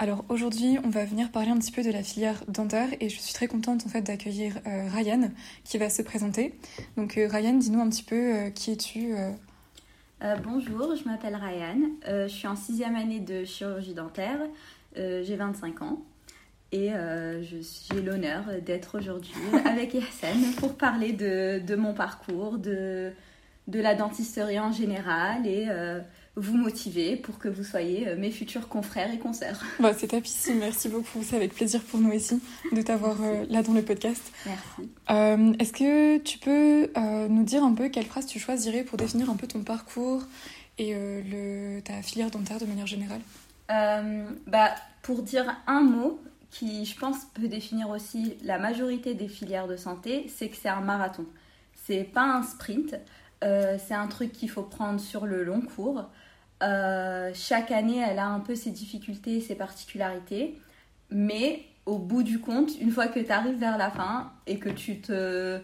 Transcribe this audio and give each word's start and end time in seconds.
Alors 0.00 0.24
aujourd'hui, 0.28 0.78
on 0.84 0.90
va 0.90 1.04
venir 1.04 1.32
parler 1.32 1.50
un 1.50 1.58
petit 1.58 1.72
peu 1.72 1.82
de 1.82 1.90
la 1.90 2.04
filière 2.04 2.44
dentaire 2.46 2.88
et 3.00 3.08
je 3.08 3.18
suis 3.18 3.34
très 3.34 3.48
contente 3.48 3.84
en 3.84 3.88
fait 3.88 4.02
d'accueillir 4.02 4.56
euh, 4.64 4.88
Ryan 4.94 5.32
qui 5.64 5.76
va 5.76 5.90
se 5.90 6.02
présenter. 6.02 6.54
Donc 6.96 7.18
euh, 7.18 7.26
Ryan, 7.28 7.54
dis-nous 7.54 7.80
un 7.80 7.88
petit 7.88 8.04
peu 8.04 8.14
euh, 8.14 8.50
qui 8.50 8.70
es-tu 8.70 9.14
bonjour, 10.44 10.96
je 10.96 11.04
m'appelle 11.04 11.36
Ryan. 11.36 11.78
Je 12.06 12.28
suis 12.28 12.46
en 12.46 12.56
sixième 12.56 12.96
année 12.96 13.20
de 13.20 13.44
chirurgie 13.44 13.94
dentaire. 13.94 14.38
J'ai 14.96 15.36
25 15.36 15.82
ans. 15.82 16.02
Et 16.70 16.90
j'ai 17.50 18.00
l'honneur 18.00 18.44
d'être 18.64 18.98
aujourd'hui 18.98 19.32
avec 19.64 19.94
Yassine 19.94 20.54
pour 20.58 20.76
parler 20.76 21.12
de, 21.12 21.60
de, 21.64 21.74
mon 21.76 21.94
parcours, 21.94 22.58
de, 22.58 23.12
de 23.68 23.80
la 23.80 23.94
dentisterie 23.94 24.58
en 24.58 24.72
général 24.72 25.46
et 25.46 25.68
vous 26.38 26.56
motiver 26.56 27.16
pour 27.16 27.38
que 27.38 27.48
vous 27.48 27.64
soyez 27.64 28.14
mes 28.16 28.30
futurs 28.30 28.68
confrères 28.68 29.12
et 29.12 29.18
consoeurs. 29.18 29.60
Bah, 29.80 29.92
c'est 29.96 30.08
tapissime, 30.08 30.58
merci 30.58 30.88
beaucoup. 30.88 31.22
C'est 31.22 31.36
avec 31.36 31.54
plaisir 31.54 31.82
pour 31.82 32.00
nous 32.00 32.12
aussi 32.12 32.40
de 32.72 32.82
t'avoir 32.82 33.16
euh, 33.22 33.44
là 33.48 33.62
dans 33.62 33.72
le 33.72 33.82
podcast. 33.82 34.22
Merci. 34.46 34.90
Euh, 35.10 35.52
Est-ce 35.58 35.72
que 35.72 36.18
tu 36.18 36.38
peux 36.38 36.90
euh, 36.96 37.28
nous 37.28 37.44
dire 37.44 37.62
un 37.64 37.74
peu 37.74 37.88
quelle 37.88 38.06
phrase 38.06 38.26
tu 38.26 38.38
choisirais 38.38 38.84
pour 38.84 38.98
définir 38.98 39.30
un 39.30 39.36
peu 39.36 39.46
ton 39.46 39.62
parcours 39.62 40.22
et 40.78 40.94
le, 40.94 41.80
ta 41.80 42.02
filière 42.02 42.30
dentaire 42.30 42.58
de 42.58 42.66
manière 42.66 42.86
générale? 42.86 43.20
Bah, 44.46 44.74
Pour 45.02 45.22
dire 45.22 45.56
un 45.66 45.80
mot 45.80 46.20
qui, 46.50 46.84
je 46.84 46.96
pense, 46.96 47.16
peut 47.34 47.48
définir 47.48 47.90
aussi 47.90 48.36
la 48.44 48.58
majorité 48.58 49.14
des 49.14 49.28
filières 49.28 49.66
de 49.66 49.76
santé, 49.76 50.26
c'est 50.28 50.48
que 50.48 50.56
c'est 50.56 50.68
un 50.68 50.80
marathon. 50.80 51.26
C'est 51.84 52.04
pas 52.04 52.22
un 52.22 52.42
sprint. 52.44 52.94
c'est 53.42 53.94
un 53.94 54.06
truc 54.06 54.32
qu'il 54.32 54.50
faut 54.50 54.62
prendre 54.62 55.00
sur 55.00 55.26
le 55.26 55.42
long 55.42 55.60
cours. 55.60 56.04
Euh, 56.62 57.30
chaque 57.34 57.70
année, 57.70 57.98
elle 57.98 58.18
a 58.18 58.26
un 58.26 58.40
peu 58.40 58.54
ses 58.54 58.70
difficultés, 58.70 59.40
ses 59.40 59.54
particularités. 59.54 60.58
Mais 61.10 61.62
au 61.86 61.98
bout 61.98 62.22
du 62.22 62.38
compte, 62.40 62.70
une 62.80 62.90
fois 62.90 63.06
que 63.06 63.20
tu 63.20 63.30
arrives 63.30 63.58
vers 63.58 63.78
la 63.78 63.90
fin 63.90 64.32
et 64.46 64.58
que 64.58 64.68
tu 64.68 65.00
te 65.00 65.60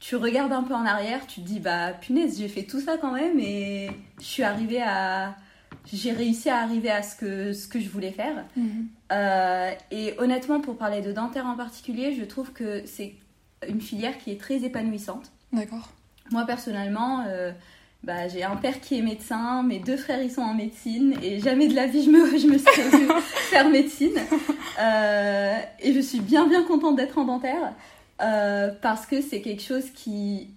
tu 0.00 0.14
regardes 0.14 0.52
un 0.52 0.62
peu 0.62 0.74
en 0.74 0.86
arrière, 0.86 1.26
tu 1.26 1.40
te 1.40 1.46
dis 1.46 1.58
bah 1.58 1.92
punaise, 1.92 2.38
j'ai 2.38 2.48
fait 2.48 2.62
tout 2.62 2.80
ça 2.80 2.96
quand 2.98 3.12
même 3.12 3.38
et 3.40 3.90
je 4.20 4.24
suis 4.24 4.42
arrivée 4.44 4.82
à 4.82 5.36
j'ai 5.92 6.12
réussi 6.12 6.50
à 6.50 6.58
arriver 6.58 6.90
à 6.90 7.02
ce 7.02 7.16
que 7.16 7.52
ce 7.52 7.66
que 7.66 7.80
je 7.80 7.88
voulais 7.88 8.12
faire. 8.12 8.44
Mhm. 8.56 8.88
Euh, 9.12 9.72
et 9.90 10.14
honnêtement, 10.18 10.60
pour 10.60 10.76
parler 10.76 11.00
de 11.00 11.12
dentaire 11.12 11.46
en 11.46 11.56
particulier, 11.56 12.14
je 12.14 12.24
trouve 12.24 12.52
que 12.52 12.82
c'est 12.86 13.14
une 13.68 13.80
filière 13.80 14.18
qui 14.18 14.30
est 14.30 14.40
très 14.40 14.64
épanouissante. 14.64 15.32
D'accord. 15.52 15.90
Moi 16.30 16.44
personnellement, 16.44 17.24
euh, 17.26 17.52
bah, 18.04 18.28
j'ai 18.28 18.44
un 18.44 18.56
père 18.56 18.80
qui 18.80 18.98
est 18.98 19.02
médecin, 19.02 19.62
mes 19.62 19.80
deux 19.80 19.96
frères 19.96 20.22
ils 20.22 20.30
sont 20.30 20.42
en 20.42 20.54
médecine 20.54 21.14
et 21.22 21.40
jamais 21.40 21.66
de 21.68 21.74
la 21.74 21.86
vie 21.86 22.04
je 22.04 22.10
me, 22.10 22.38
je 22.38 22.46
me 22.46 22.56
vue 22.56 23.22
faire 23.22 23.68
médecine. 23.68 24.18
Euh, 24.80 25.58
et 25.80 25.92
je 25.92 26.00
suis 26.00 26.20
bien 26.20 26.46
bien 26.46 26.62
contente 26.62 26.96
d'être 26.96 27.18
en 27.18 27.24
dentaire 27.24 27.74
euh, 28.22 28.70
parce 28.80 29.04
que 29.06 29.20
c'est 29.20 29.40
quelque 29.40 29.62
chose 29.62 29.90
qui, 29.90 30.50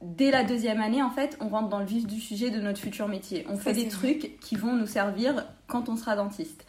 dès 0.00 0.30
la 0.30 0.42
deuxième 0.42 0.80
année 0.80 1.02
en 1.02 1.10
fait, 1.10 1.36
on 1.40 1.48
rentre 1.48 1.68
dans 1.68 1.80
le 1.80 1.86
vif 1.86 2.06
du 2.06 2.20
sujet 2.20 2.50
de 2.50 2.60
notre 2.60 2.80
futur 2.80 3.08
métier. 3.08 3.46
On 3.50 3.56
fait 3.56 3.74
des 3.74 3.88
trucs 3.88 4.40
qui 4.40 4.56
vont 4.56 4.74
nous 4.74 4.86
servir 4.86 5.46
quand 5.68 5.88
on 5.88 5.96
sera 5.96 6.16
dentiste. 6.16 6.64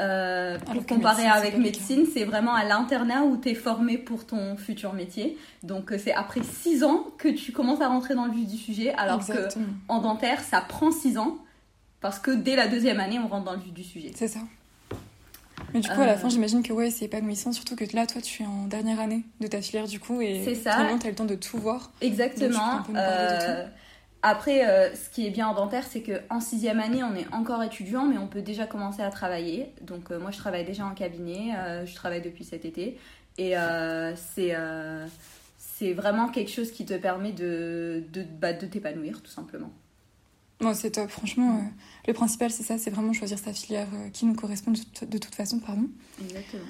Euh, 0.00 0.58
pour 0.60 0.86
comparer 0.86 1.26
avec 1.26 1.58
médecine, 1.58 2.06
c'est 2.12 2.24
vraiment 2.24 2.54
à 2.54 2.64
l'internat 2.64 3.24
où 3.24 3.36
tu 3.36 3.48
es 3.48 3.54
formé 3.54 3.98
pour 3.98 4.26
ton 4.26 4.56
futur 4.56 4.92
métier. 4.92 5.36
Donc 5.64 5.92
euh, 5.92 5.98
c'est 5.98 6.12
après 6.12 6.40
6 6.42 6.84
ans 6.84 7.06
que 7.18 7.28
tu 7.28 7.50
commences 7.50 7.80
à 7.80 7.88
rentrer 7.88 8.14
dans 8.14 8.26
le 8.26 8.32
vif 8.32 8.46
du 8.46 8.56
sujet, 8.56 8.94
alors 8.94 9.16
Exactement. 9.16 9.66
que 9.66 9.70
en 9.88 10.00
dentaire, 10.00 10.40
ça 10.40 10.60
prend 10.60 10.92
6 10.92 11.18
ans, 11.18 11.38
parce 12.00 12.20
que 12.20 12.30
dès 12.30 12.54
la 12.54 12.68
deuxième 12.68 13.00
année, 13.00 13.18
on 13.18 13.26
rentre 13.26 13.46
dans 13.46 13.54
le 13.54 13.58
vif 13.58 13.72
du 13.72 13.82
sujet. 13.82 14.12
C'est 14.14 14.28
ça. 14.28 14.40
Mais 15.74 15.80
du 15.80 15.88
coup, 15.88 16.00
à 16.00 16.06
la 16.06 16.16
fin, 16.16 16.28
j'imagine 16.28 16.62
que 16.62 16.72
ouais, 16.72 16.90
c'est 16.90 17.06
épanouissant, 17.06 17.52
surtout 17.52 17.74
que 17.74 17.84
là, 17.94 18.06
toi, 18.06 18.22
tu 18.22 18.42
es 18.42 18.46
en 18.46 18.66
dernière 18.66 19.00
année 19.00 19.24
de 19.40 19.48
ta 19.48 19.60
filière, 19.60 19.86
du 19.86 19.98
coup, 19.98 20.20
et 20.20 20.42
c'est 20.44 20.54
ça. 20.54 20.76
vraiment, 20.76 20.98
tu 20.98 21.06
as 21.08 21.10
le 21.10 21.16
temps 21.16 21.24
de 21.24 21.34
tout 21.34 21.58
voir. 21.58 21.90
Exactement. 22.00 22.82
Après, 24.22 24.66
euh, 24.66 24.94
ce 24.96 25.08
qui 25.10 25.26
est 25.26 25.30
bien 25.30 25.46
en 25.46 25.54
dentaire, 25.54 25.84
c'est 25.88 26.02
qu'en 26.02 26.40
sixième 26.40 26.80
année, 26.80 27.04
on 27.04 27.14
est 27.14 27.32
encore 27.32 27.62
étudiant, 27.62 28.04
mais 28.04 28.18
on 28.18 28.26
peut 28.26 28.42
déjà 28.42 28.66
commencer 28.66 29.00
à 29.00 29.10
travailler. 29.10 29.72
Donc 29.82 30.10
euh, 30.10 30.18
moi, 30.18 30.32
je 30.32 30.38
travaille 30.38 30.64
déjà 30.64 30.84
en 30.84 30.94
cabinet, 30.94 31.54
euh, 31.56 31.86
je 31.86 31.94
travaille 31.94 32.22
depuis 32.22 32.44
cet 32.44 32.64
été. 32.64 32.98
Et 33.38 33.54
c'est 35.58 35.92
vraiment 35.92 36.28
quelque 36.28 36.50
chose 36.50 36.72
qui 36.72 36.84
te 36.84 36.94
permet 36.94 37.30
de, 37.30 38.02
de, 38.12 38.24
bah, 38.24 38.52
de 38.52 38.66
t'épanouir, 38.66 39.22
tout 39.22 39.30
simplement. 39.30 39.70
Non, 40.60 40.74
c'est 40.74 40.90
top. 40.90 41.08
Franchement, 41.08 41.62
le 42.08 42.12
principal, 42.12 42.50
c'est 42.50 42.64
ça, 42.64 42.78
c'est 42.78 42.90
vraiment 42.90 43.12
choisir 43.12 43.38
sa 43.38 43.52
filière 43.52 43.86
qui 44.12 44.26
nous 44.26 44.34
correspond 44.34 44.72
de, 44.72 44.78
toute, 44.78 45.08
de 45.08 45.18
toute 45.18 45.36
façon. 45.36 45.60
Pardon. 45.60 45.88
Exactement. 46.20 46.64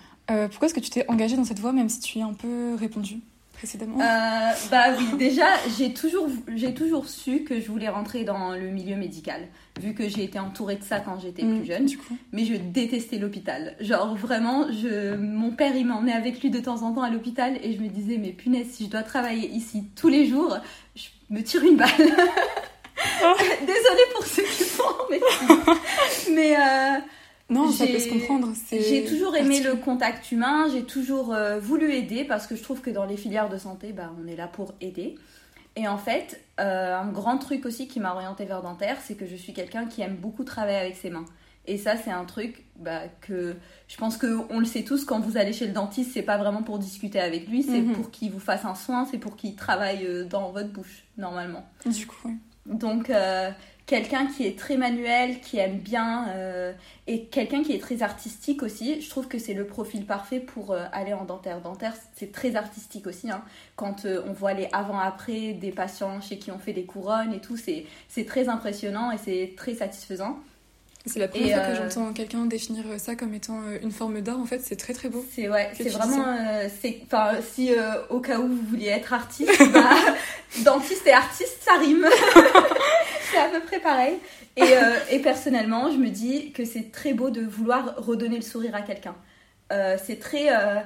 pourquoi 0.50 0.66
est-ce 0.66 0.74
que 0.74 0.80
tu 0.80 0.90
t'es 0.90 1.08
engagée 1.08 1.36
dans 1.36 1.44
cette 1.44 1.60
voie, 1.60 1.72
même 1.72 1.88
si 1.88 2.00
tu 2.00 2.18
y 2.18 2.22
as 2.22 2.26
un 2.26 2.34
peu 2.34 2.74
répondu 2.74 3.22
précédemment 3.58 4.00
euh, 4.00 4.50
Bah 4.70 4.84
oui, 4.96 5.06
déjà, 5.18 5.46
j'ai 5.76 5.92
toujours, 5.92 6.28
j'ai 6.54 6.72
toujours 6.72 7.08
su 7.08 7.42
que 7.42 7.60
je 7.60 7.68
voulais 7.68 7.88
rentrer 7.88 8.24
dans 8.24 8.52
le 8.52 8.68
milieu 8.70 8.96
médical, 8.96 9.48
vu 9.80 9.94
que 9.94 10.08
j'ai 10.08 10.24
été 10.24 10.38
entourée 10.38 10.76
de 10.76 10.84
ça 10.84 11.00
quand 11.00 11.18
j'étais 11.20 11.42
mmh, 11.42 11.58
plus 11.58 11.66
jeune. 11.66 11.86
Du 11.86 11.98
coup. 11.98 12.16
Mais 12.32 12.44
je 12.44 12.54
détestais 12.54 13.18
l'hôpital. 13.18 13.76
Genre 13.80 14.14
vraiment, 14.16 14.70
je, 14.70 15.16
mon 15.16 15.50
père, 15.50 15.76
il 15.76 15.86
m'emmenait 15.86 16.12
avec 16.12 16.40
lui 16.40 16.50
de 16.50 16.60
temps 16.60 16.82
en 16.82 16.94
temps 16.94 17.02
à 17.02 17.10
l'hôpital 17.10 17.58
et 17.62 17.74
je 17.74 17.82
me 17.82 17.88
disais, 17.88 18.16
mais 18.16 18.30
punaise, 18.30 18.68
si 18.70 18.86
je 18.86 18.90
dois 18.90 19.02
travailler 19.02 19.48
ici 19.48 19.84
tous 19.96 20.08
les 20.08 20.26
jours, 20.26 20.56
je 20.94 21.08
me 21.30 21.42
tire 21.42 21.64
une 21.64 21.76
balle. 21.76 21.88
Oh. 23.22 23.34
Désolée 23.60 24.08
pour 24.14 24.24
ceux 24.24 24.44
qui 24.44 24.64
font, 24.64 24.84
mais... 25.10 25.20
mais 26.34 26.56
euh, 26.56 26.98
non, 27.50 27.70
ça 27.72 27.86
peut 27.86 27.98
se 27.98 28.08
comprendre. 28.08 28.52
J'ai 28.70 29.04
toujours 29.04 29.34
aimé 29.36 29.60
le 29.60 29.74
contact 29.76 30.30
humain, 30.32 30.68
j'ai 30.72 30.84
toujours 30.84 31.32
euh, 31.32 31.58
voulu 31.58 31.92
aider 31.92 32.24
parce 32.24 32.46
que 32.46 32.56
je 32.56 32.62
trouve 32.62 32.80
que 32.80 32.90
dans 32.90 33.04
les 33.04 33.16
filières 33.16 33.48
de 33.48 33.56
santé, 33.58 33.92
bah, 33.92 34.12
on 34.22 34.26
est 34.26 34.36
là 34.36 34.46
pour 34.48 34.74
aider. 34.80 35.16
Et 35.76 35.86
en 35.86 35.98
fait, 35.98 36.40
euh, 36.60 36.96
un 36.96 37.08
grand 37.08 37.38
truc 37.38 37.64
aussi 37.64 37.86
qui 37.88 38.00
m'a 38.00 38.12
orientée 38.12 38.44
vers 38.44 38.62
dentaire, 38.62 38.96
c'est 39.02 39.14
que 39.14 39.26
je 39.26 39.36
suis 39.36 39.52
quelqu'un 39.52 39.86
qui 39.86 40.02
aime 40.02 40.16
beaucoup 40.16 40.44
travailler 40.44 40.78
avec 40.78 40.96
ses 40.96 41.08
mains. 41.10 41.24
Et 41.66 41.76
ça, 41.76 41.96
c'est 41.96 42.10
un 42.10 42.24
truc 42.24 42.64
bah, 42.76 43.02
que 43.20 43.54
je 43.88 43.96
pense 43.98 44.16
qu'on 44.16 44.58
le 44.58 44.64
sait 44.64 44.82
tous, 44.84 45.04
quand 45.04 45.20
vous 45.20 45.36
allez 45.36 45.52
chez 45.52 45.66
le 45.66 45.72
dentiste, 45.72 46.12
c'est 46.14 46.22
pas 46.22 46.38
vraiment 46.38 46.62
pour 46.62 46.78
discuter 46.78 47.20
avec 47.20 47.46
lui, 47.46 47.62
c'est 47.62 47.80
Mhm. 47.82 47.92
pour 47.92 48.10
qu'il 48.10 48.30
vous 48.32 48.40
fasse 48.40 48.64
un 48.64 48.74
soin, 48.74 49.06
c'est 49.10 49.18
pour 49.18 49.36
qu'il 49.36 49.54
travaille 49.54 50.04
euh, 50.06 50.24
dans 50.24 50.50
votre 50.50 50.70
bouche, 50.70 51.04
normalement. 51.18 51.64
Du 51.86 52.06
coup, 52.06 52.16
oui. 52.24 52.32
Donc, 52.66 53.10
euh, 53.10 53.50
quelqu'un 53.88 54.26
qui 54.26 54.46
est 54.46 54.56
très 54.56 54.76
manuel, 54.76 55.40
qui 55.40 55.58
aime 55.58 55.78
bien, 55.78 56.28
euh, 56.28 56.72
et 57.06 57.24
quelqu'un 57.24 57.64
qui 57.64 57.72
est 57.72 57.80
très 57.80 58.02
artistique 58.02 58.62
aussi. 58.62 59.00
Je 59.00 59.10
trouve 59.10 59.26
que 59.26 59.38
c'est 59.38 59.54
le 59.54 59.66
profil 59.66 60.04
parfait 60.04 60.40
pour 60.40 60.72
euh, 60.72 60.84
aller 60.92 61.14
en 61.14 61.24
dentaire. 61.24 61.62
Dentaire, 61.62 61.94
c'est 62.14 62.30
très 62.30 62.54
artistique 62.54 63.06
aussi. 63.06 63.30
Hein. 63.30 63.42
Quand 63.76 64.04
euh, 64.04 64.22
on 64.28 64.32
voit 64.32 64.52
les 64.52 64.68
avant-après 64.72 65.54
des 65.54 65.72
patients 65.72 66.20
chez 66.20 66.38
qui 66.38 66.52
on 66.52 66.58
fait 66.58 66.74
des 66.74 66.84
couronnes 66.84 67.32
et 67.32 67.40
tout, 67.40 67.56
c'est 67.56 67.86
c'est 68.08 68.26
très 68.26 68.50
impressionnant 68.50 69.10
et 69.10 69.16
c'est 69.16 69.54
très 69.56 69.74
satisfaisant. 69.74 70.38
C'est 71.06 71.20
la 71.20 71.28
première 71.28 71.46
Et, 71.46 71.64
fois 71.64 71.86
que 71.86 71.90
j'entends 71.90 72.12
quelqu'un 72.12 72.44
définir 72.44 72.84
ça 72.98 73.16
comme 73.16 73.32
étant 73.32 73.62
une 73.80 73.92
forme 73.92 74.20
d'art. 74.20 74.38
En 74.38 74.44
fait, 74.44 74.60
c'est 74.60 74.76
très 74.76 74.92
très 74.92 75.08
beau. 75.08 75.24
C'est 75.32 75.48
ouais, 75.48 75.70
c'est 75.74 75.88
vraiment. 75.88 76.36
enfin 77.06 77.36
si 77.40 77.70
au 78.10 78.20
cas 78.20 78.38
où 78.38 78.48
vous 78.48 78.66
vouliez 78.68 78.88
être 78.88 79.14
artiste, 79.14 79.62
bah, 79.72 79.88
dentiste 80.62 81.06
et 81.06 81.12
artiste, 81.12 81.62
ça 81.62 81.78
rime. 81.78 82.06
c'est 83.30 83.38
à 83.38 83.48
peu 83.48 83.60
près 83.60 83.80
pareil. 83.80 84.18
Et, 84.56 84.62
euh, 84.62 84.98
et 85.10 85.20
personnellement, 85.20 85.90
je 85.90 85.96
me 85.96 86.08
dis 86.08 86.52
que 86.52 86.64
c'est 86.64 86.90
très 86.92 87.14
beau 87.14 87.30
de 87.30 87.42
vouloir 87.42 87.96
redonner 87.96 88.36
le 88.36 88.42
sourire 88.42 88.74
à 88.74 88.82
quelqu'un. 88.82 89.14
Euh, 89.72 89.96
c'est 90.02 90.18
très. 90.18 90.48
euh, 90.50 90.80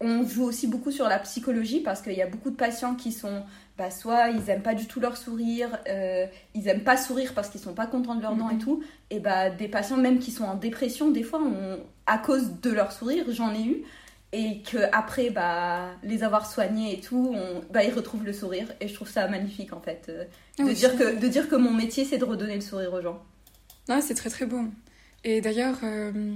on 0.00 0.26
joue 0.26 0.44
aussi 0.44 0.66
beaucoup 0.66 0.90
sur 0.90 1.06
la 1.08 1.18
psychologie 1.20 1.80
parce 1.80 2.02
qu'il 2.02 2.14
y 2.14 2.22
a 2.22 2.26
beaucoup 2.26 2.50
de 2.50 2.56
patients 2.56 2.96
qui 2.96 3.12
sont 3.12 3.44
bah, 3.78 3.90
soit 3.90 4.30
ils 4.30 4.50
aiment 4.50 4.62
pas 4.62 4.74
du 4.74 4.86
tout 4.86 4.98
leur 4.98 5.16
sourire, 5.16 5.78
ils 6.54 6.66
aiment 6.68 6.82
pas 6.82 6.96
sourire 6.96 7.32
parce 7.34 7.50
qu'ils 7.50 7.60
sont 7.60 7.72
pas 7.72 7.86
contents 7.86 8.16
de 8.16 8.22
leurs 8.22 8.34
dents 8.34 8.50
et 8.50 8.58
tout. 8.58 8.82
Et 9.10 9.20
bah 9.20 9.48
des 9.48 9.68
patients 9.68 9.96
même 9.96 10.18
qui 10.18 10.32
sont 10.32 10.42
en 10.44 10.56
dépression, 10.56 11.12
des 11.12 11.22
fois, 11.22 11.40
à 12.06 12.18
cause 12.18 12.60
de 12.60 12.70
leur 12.70 12.90
sourire, 12.90 13.26
j'en 13.28 13.54
ai 13.54 13.62
eu. 13.62 13.84
Et 14.34 14.62
que 14.62 14.78
après 14.92 15.28
bah 15.28 15.90
les 16.02 16.22
avoir 16.22 16.50
soignés 16.50 16.94
et 16.94 17.00
tout, 17.00 17.36
bah, 17.70 17.84
ils 17.84 17.92
retrouvent 17.92 18.24
le 18.24 18.32
sourire. 18.32 18.66
Et 18.80 18.88
je 18.88 18.94
trouve 18.94 19.08
ça 19.08 19.28
magnifique 19.28 19.72
en 19.72 19.80
fait. 19.80 20.06
Euh, 20.08 20.24
ah 20.58 20.64
de, 20.64 20.72
dire 20.72 20.96
que, 20.96 21.20
de 21.20 21.28
dire 21.28 21.48
que 21.48 21.56
mon 21.56 21.72
métier 21.72 22.04
c'est 22.04 22.18
de 22.18 22.24
redonner 22.24 22.54
le 22.54 22.62
sourire 22.62 22.92
aux 22.94 23.02
gens. 23.02 23.22
Non, 23.88 24.00
c'est 24.00 24.14
très 24.14 24.30
très 24.30 24.46
beau. 24.46 24.64
Et 25.24 25.40
d'ailleurs, 25.40 25.76
euh, 25.82 26.34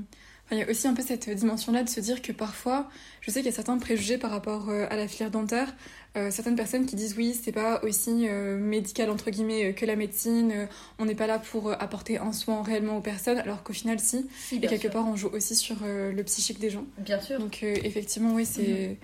il 0.52 0.58
y 0.58 0.62
a 0.62 0.70
aussi 0.70 0.86
un 0.86 0.94
peu 0.94 1.02
cette 1.02 1.28
dimension-là 1.28 1.82
de 1.82 1.88
se 1.88 1.98
dire 1.98 2.22
que 2.22 2.30
parfois, 2.30 2.88
je 3.20 3.30
sais 3.30 3.40
qu'il 3.40 3.46
y 3.46 3.52
a 3.52 3.56
certains 3.56 3.78
préjugés 3.78 4.16
par 4.16 4.30
rapport 4.30 4.68
euh, 4.68 4.86
à 4.90 4.96
la 4.96 5.08
filière 5.08 5.30
dentaire. 5.30 5.74
Euh, 6.16 6.30
certaines 6.30 6.54
personnes 6.54 6.86
qui 6.86 6.94
disent 6.94 7.16
oui, 7.16 7.38
c'est 7.40 7.52
pas 7.52 7.82
aussi 7.82 8.28
euh, 8.28 8.56
médical 8.56 9.10
entre 9.10 9.30
guillemets 9.30 9.74
que 9.74 9.84
la 9.84 9.96
médecine, 9.96 10.68
on 10.98 11.04
n'est 11.04 11.16
pas 11.16 11.26
là 11.26 11.38
pour 11.40 11.72
apporter 11.72 12.18
un 12.18 12.32
soin 12.32 12.62
réellement 12.62 12.98
aux 12.98 13.02
personnes, 13.02 13.38
alors 13.38 13.64
qu'au 13.64 13.72
final, 13.72 13.98
si. 13.98 14.26
et 14.52 14.60
quelque 14.60 14.88
part, 14.88 15.06
on 15.08 15.16
joue 15.16 15.28
aussi 15.28 15.56
sur 15.56 15.76
le 15.82 16.22
psychique 16.22 16.60
des 16.60 16.70
gens. 16.70 16.84
Bien 16.98 17.20
sûr. 17.20 17.38
Donc, 17.38 17.62
effectivement, 17.62 18.32
oui, 18.34 18.46
c'est. 18.46 18.62
Mhm. 18.62 18.96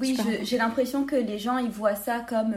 Oui, 0.00 0.16
j'ai 0.42 0.58
l'impression 0.58 1.04
que 1.04 1.14
les 1.14 1.38
gens 1.38 1.56
ils 1.58 1.70
voient 1.70 1.94
ça 1.94 2.26
comme 2.28 2.52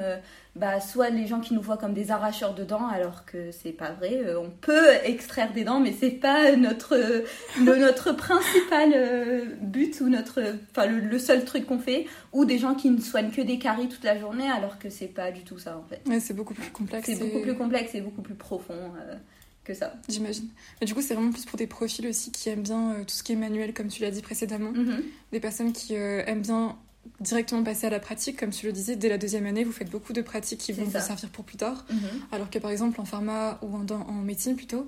bah, 0.57 0.80
soit 0.80 1.09
les 1.09 1.27
gens 1.27 1.39
qui 1.39 1.54
nous 1.54 1.62
voient 1.62 1.77
comme 1.77 1.94
des 1.94 2.12
arracheurs 2.12 2.54
de 2.54 2.63
dents, 2.63 2.88
alors 2.88 3.25
que 3.25 3.51
c'est 3.51 3.71
pas 3.71 3.92
vrai. 3.92 4.21
Euh, 4.25 4.39
on 4.39 4.50
peut 4.50 4.89
extraire 5.04 5.54
des 5.54 5.63
dents, 5.63 5.80
mais 5.80 5.94
c'est 5.98 6.12
pas 6.12 6.56
notre, 6.56 7.24
notre 7.62 8.12
principal 8.13 8.92
euh, 8.95 9.45
but 9.62 10.01
ou 10.01 10.09
notre, 10.09 10.42
enfin, 10.71 10.88
le, 10.88 11.19
seul 11.19 11.45
truc 11.45 11.65
qu'on 11.65 11.80
fait. 11.80 12.06
Ou 12.33 12.45
des 12.45 12.57
gens 12.57 12.75
qui 12.75 12.89
ne 12.89 13.00
soignent 13.00 13.31
que 13.31 13.42
des 13.42 13.59
caries 13.59 13.88
toute 13.88 14.04
la 14.04 14.19
journée, 14.19 14.50
alors 14.50 14.80
que 14.80 14.89
c'est 14.89 15.07
pas 15.07 15.31
du 15.31 15.44
tout 15.44 15.59
ça 15.59 15.77
en 15.77 15.88
fait. 15.88 16.01
Ouais, 16.09 16.19
c'est 16.19 16.33
beaucoup 16.33 16.54
plus 16.54 16.71
complexe. 16.71 17.06
C'est 17.07 17.19
beaucoup 17.19 17.42
plus 17.42 17.56
complexe 17.56 17.95
et 17.95 18.01
beaucoup 18.01 18.21
plus 18.21 18.36
profond. 18.36 18.74
Euh, 18.74 19.15
que 19.63 19.74
ça. 19.74 19.94
J'imagine. 20.07 20.48
Mais 20.80 20.88
du 20.88 20.94
coup, 20.94 21.01
c'est 21.01 21.13
vraiment 21.13 21.33
plus 21.33 21.44
pour 21.44 21.57
des 21.57 21.68
profils 21.68 22.07
aussi 22.07 22.31
qui 22.31 22.48
aiment 22.48 22.62
bien 22.62 23.03
tout 23.06 23.13
ce 23.13 23.21
qui 23.21 23.33
est 23.33 23.36
manuel, 23.36 23.74
comme 23.74 23.89
tu 23.89 24.01
l'as 24.01 24.12
dit 24.12 24.21
précédemment. 24.21 24.71
Mm-hmm. 24.71 25.01
Des 25.33 25.39
personnes 25.42 25.74
qui 25.74 25.94
aiment 25.94 26.42
bien 26.42 26.77
directement 27.19 27.63
passer 27.63 27.88
à 27.88 27.89
la 27.89 28.00
pratique, 28.00 28.39
comme 28.39 28.51
tu 28.51 28.65
le 28.65 28.71
disais, 28.71 28.95
dès 28.95 29.09
la 29.09 29.18
deuxième 29.18 29.45
année, 29.45 29.63
vous 29.63 29.71
faites 29.71 29.89
beaucoup 29.89 30.13
de 30.13 30.21
pratiques 30.21 30.59
qui 30.59 30.71
vont 30.71 30.83
vous 30.83 31.00
servir 31.00 31.30
pour 31.30 31.45
plus 31.45 31.57
tard. 31.57 31.86
Mhm. 31.89 32.00
Alors 32.31 32.50
que 32.50 32.59
par 32.59 32.71
exemple 32.71 33.00
en 33.01 33.06
pharma 33.06 33.59
ou 33.62 33.75
en, 33.75 33.86
en 33.89 34.13
médecine 34.13 34.56
plutôt, 34.56 34.88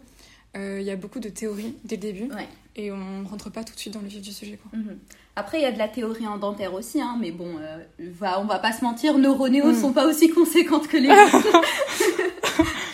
euh, 0.58 0.78
il 0.82 0.86
y 0.86 0.92
a 0.92 0.96
beaucoup 0.96 1.20
de 1.20 1.30
théorie 1.30 1.76
dès 1.84 1.96
le 1.96 2.02
début 2.02 2.30
et 2.76 2.92
on 2.92 3.24
rentre 3.30 3.52
pas 3.52 3.64
tout 3.64 3.74
de 3.76 3.80
suite 3.80 3.94
dans 3.94 4.02
le 4.02 4.08
vif 4.08 4.22
du 4.22 4.32
sujet. 4.32 4.58
Quoi. 4.58 4.80
Mhm. 4.80 4.98
Après, 5.36 5.60
il 5.60 5.62
y 5.62 5.66
a 5.66 5.72
de 5.72 5.78
la 5.78 5.88
théorie 5.88 6.28
en 6.28 6.38
dentaire 6.38 6.74
aussi, 6.74 7.02
hein, 7.02 7.18
mais 7.20 7.32
bon, 7.32 7.58
euh, 7.62 7.78
va, 8.00 8.42
on 8.42 8.46
va 8.46 8.60
pas 8.60 8.74
se 8.74 8.84
mentir, 8.84 9.18
nos 9.18 9.34
ronéos 9.34 9.72
mm. 9.72 9.82
sont 9.82 9.94
pas 9.94 10.06
aussi 10.06 10.30
conséquentes 10.30 10.88
que 10.88 10.98
les 10.98 11.08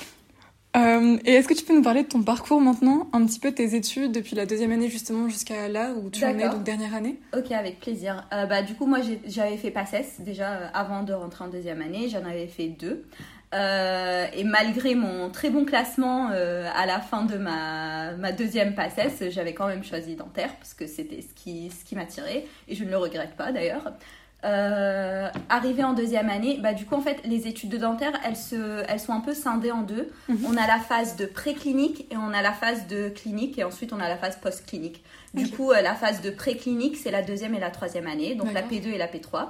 Euh, 0.76 1.18
et 1.26 1.34
est-ce 1.34 1.48
que 1.48 1.54
tu 1.54 1.64
peux 1.64 1.74
nous 1.74 1.82
parler 1.82 2.04
de 2.04 2.08
ton 2.08 2.22
parcours 2.22 2.60
maintenant, 2.60 3.08
un 3.14 3.26
petit 3.26 3.40
peu 3.40 3.52
de 3.52 3.56
tes 3.56 3.76
études 3.76 4.12
depuis 4.12 4.36
la 4.36 4.46
deuxième 4.46 4.72
année 4.72 4.90
justement 4.90 5.30
jusqu'à 5.30 5.70
là 5.70 5.92
où 5.92 6.10
tu 6.10 6.24
en 6.26 6.38
es, 6.38 6.50
donc 6.50 6.64
dernière 6.64 6.94
année? 6.94 7.20
Ok, 7.36 7.52
avec 7.52 7.80
plaisir. 7.80 8.28
Euh, 8.34 8.46
bah, 8.46 8.62
du 8.62 8.76
coup, 8.76 8.86
moi 8.86 9.00
j'avais 9.26 9.58
fait 9.58 9.72
PACES 9.72 10.20
déjà 10.20 10.52
euh, 10.52 10.68
avant 10.74 11.04
de 11.04 11.14
rentrer 11.14 11.46
en 11.46 11.48
deuxième 11.48 11.82
année, 11.82 12.10
j'en 12.10 12.26
avais 12.26 12.48
fait 12.48 12.68
deux. 12.68 13.06
et 13.54 14.44
malgré 14.44 14.96
mon 14.96 15.30
très 15.30 15.50
bon 15.50 15.64
classement 15.64 16.28
à 16.28 16.86
la 16.86 17.00
fin 17.00 17.24
de 17.24 17.38
ma, 17.38 18.12
ma 18.14 18.34
deuxième 18.34 18.76
PACES, 18.76 19.30
j'avais 19.30 19.54
quand 19.54 19.68
même 19.68 19.84
choisi 19.84 20.16
dentaire 20.16 20.54
parce 20.58 20.74
que 20.74 20.88
c'était 20.88 21.22
ce 21.22 21.34
qui, 21.34 21.72
ce 21.72 21.86
qui 21.86 21.96
m'attirait 21.96 22.46
et 22.68 22.76
je 22.76 22.84
ne 22.84 22.90
le 22.90 22.98
regrette 22.98 23.38
pas 23.38 23.54
d'ailleurs. 23.54 23.94
Euh, 24.44 25.28
arrivé 25.50 25.84
en 25.84 25.94
deuxième 25.94 26.30
année, 26.30 26.60
bah, 26.62 26.74
du 26.74 26.86
coup, 26.86 26.96
en 26.96 27.02
fait, 27.02 27.22
les 27.26 27.48
études 27.48 27.70
de 27.70 27.78
dentaire, 27.78 28.14
elles, 28.24 28.36
se, 28.36 28.84
elles 28.88 29.00
sont 29.00 29.14
un 29.14 29.22
peu 29.22 29.34
scindées 29.34 29.72
en 29.72 29.82
deux. 29.82 30.12
Mhm. 30.30 30.46
On 30.48 30.58
a 30.58 30.68
la 30.68 30.80
phase 30.80 31.16
de 31.16 31.26
préclinique 31.26 32.06
et 32.12 32.18
on 32.18 32.32
a 32.32 32.42
la 32.42 32.52
phase 32.52 32.88
de 32.88 33.10
clinique 33.10 33.58
et 33.58 33.64
ensuite 33.64 33.92
on 33.92 34.00
a 34.00 34.08
la 34.08 34.18
phase 34.18 34.38
post-clinique. 34.40 35.04
Du 35.34 35.50
coup, 35.50 35.72
euh, 35.72 35.82
la 35.82 35.96
phase 35.96 36.22
de 36.22 36.30
préclinique, 36.30 36.98
c'est 36.98 37.12
la 37.12 37.24
deuxième 37.24 37.56
et 37.56 37.60
la 37.60 37.72
troisième 37.72 38.08
année, 38.08 38.36
donc 38.36 38.54
la 38.54 38.62
P2 38.62 38.88
et 38.88 38.98
la 38.98 39.08
P3. 39.08 39.48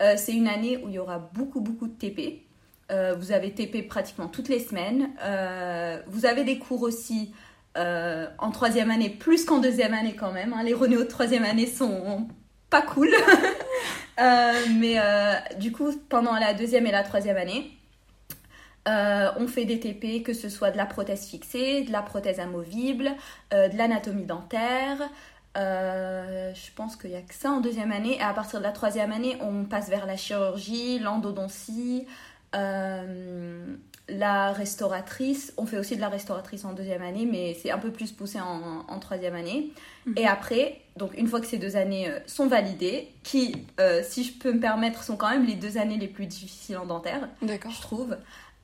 Euh, 0.00 0.14
c'est 0.16 0.32
une 0.32 0.48
année 0.48 0.78
où 0.78 0.88
il 0.88 0.94
y 0.94 0.98
aura 0.98 1.18
beaucoup, 1.34 1.60
beaucoup 1.60 1.86
de 1.86 1.92
TP. 1.92 2.44
vous 3.18 3.32
avez 3.32 3.52
TP 3.52 3.86
pratiquement 3.86 4.28
toutes 4.28 4.48
les 4.48 4.60
semaines. 4.60 5.10
vous 6.06 6.24
avez 6.24 6.44
des 6.44 6.58
cours 6.58 6.82
aussi 6.82 7.32
en 7.76 8.50
troisième 8.50 8.90
année, 8.90 9.10
plus 9.10 9.44
qu'en 9.44 9.58
deuxième 9.58 9.92
année 9.92 10.14
quand 10.14 10.32
même. 10.32 10.54
Hein. 10.54 10.62
Les 10.62 10.72
renéos 10.74 11.00
de 11.00 11.08
troisième 11.08 11.44
année 11.44 11.66
sont 11.66 12.26
pas 12.70 12.82
cool. 12.82 13.10
Euh, 14.18 14.52
mais 14.78 14.98
euh, 14.98 15.34
du 15.58 15.72
coup, 15.72 15.92
pendant 16.08 16.34
la 16.34 16.54
deuxième 16.54 16.86
et 16.86 16.90
la 16.90 17.02
troisième 17.02 17.36
année, 17.36 17.70
euh, 18.88 19.30
on 19.36 19.46
fait 19.46 19.64
des 19.64 19.78
TP, 19.78 20.22
que 20.22 20.32
ce 20.32 20.48
soit 20.48 20.70
de 20.70 20.76
la 20.76 20.86
prothèse 20.86 21.26
fixée, 21.26 21.82
de 21.82 21.92
la 21.92 22.02
prothèse 22.02 22.40
amovible, 22.40 23.10
de 23.52 23.76
l'anatomie 23.76 24.24
dentaire. 24.24 24.98
je 25.54 26.70
pense 26.74 26.96
qu'il 26.96 27.10
n'y 27.10 27.16
a 27.16 27.22
que 27.22 27.34
ça 27.34 27.50
en 27.50 27.60
deuxième 27.60 27.92
année. 27.92 28.16
Et 28.16 28.22
à 28.22 28.32
partir 28.32 28.60
de 28.60 28.64
la 28.64 28.72
troisième 28.72 29.12
année, 29.12 29.36
on 29.40 29.64
passe 29.64 29.88
vers 29.88 30.06
la 30.06 30.16
chirurgie, 30.16 30.98
l'endodontie, 30.98 32.06
la 34.08 34.52
restauratrice. 34.52 35.52
On 35.56 35.66
fait 35.66 35.78
aussi 35.78 35.96
de 35.96 36.00
la 36.00 36.08
restauratrice 36.08 36.64
en 36.64 36.72
deuxième 36.72 37.02
année, 37.02 37.26
mais 37.30 37.54
c'est 37.54 37.70
un 37.70 37.78
peu 37.78 37.90
plus 37.90 38.12
poussé 38.12 38.38
en, 38.40 38.98
troisième 39.00 39.34
année. 39.34 39.72
Mhm. 40.06 40.14
Et 40.16 40.26
après, 40.26 40.80
donc 40.96 41.16
une 41.16 41.28
fois 41.28 41.40
que 41.40 41.46
ces 41.46 41.58
deux 41.58 41.76
années 41.76 42.08
euh, 42.08 42.18
sont 42.26 42.46
validées, 42.46 43.08
qui, 43.22 43.66
euh, 43.80 44.02
si 44.02 44.24
je 44.24 44.32
peux 44.32 44.52
me 44.52 44.60
permettre, 44.60 45.02
sont 45.02 45.16
quand 45.16 45.30
même 45.30 45.44
les 45.44 45.54
deux 45.54 45.78
années 45.78 45.98
les 45.98 46.08
plus 46.08 46.26
difficiles 46.26 46.78
en 46.78 46.86
dentaire, 46.86 47.28
je 47.42 47.80
trouve. 47.80 48.16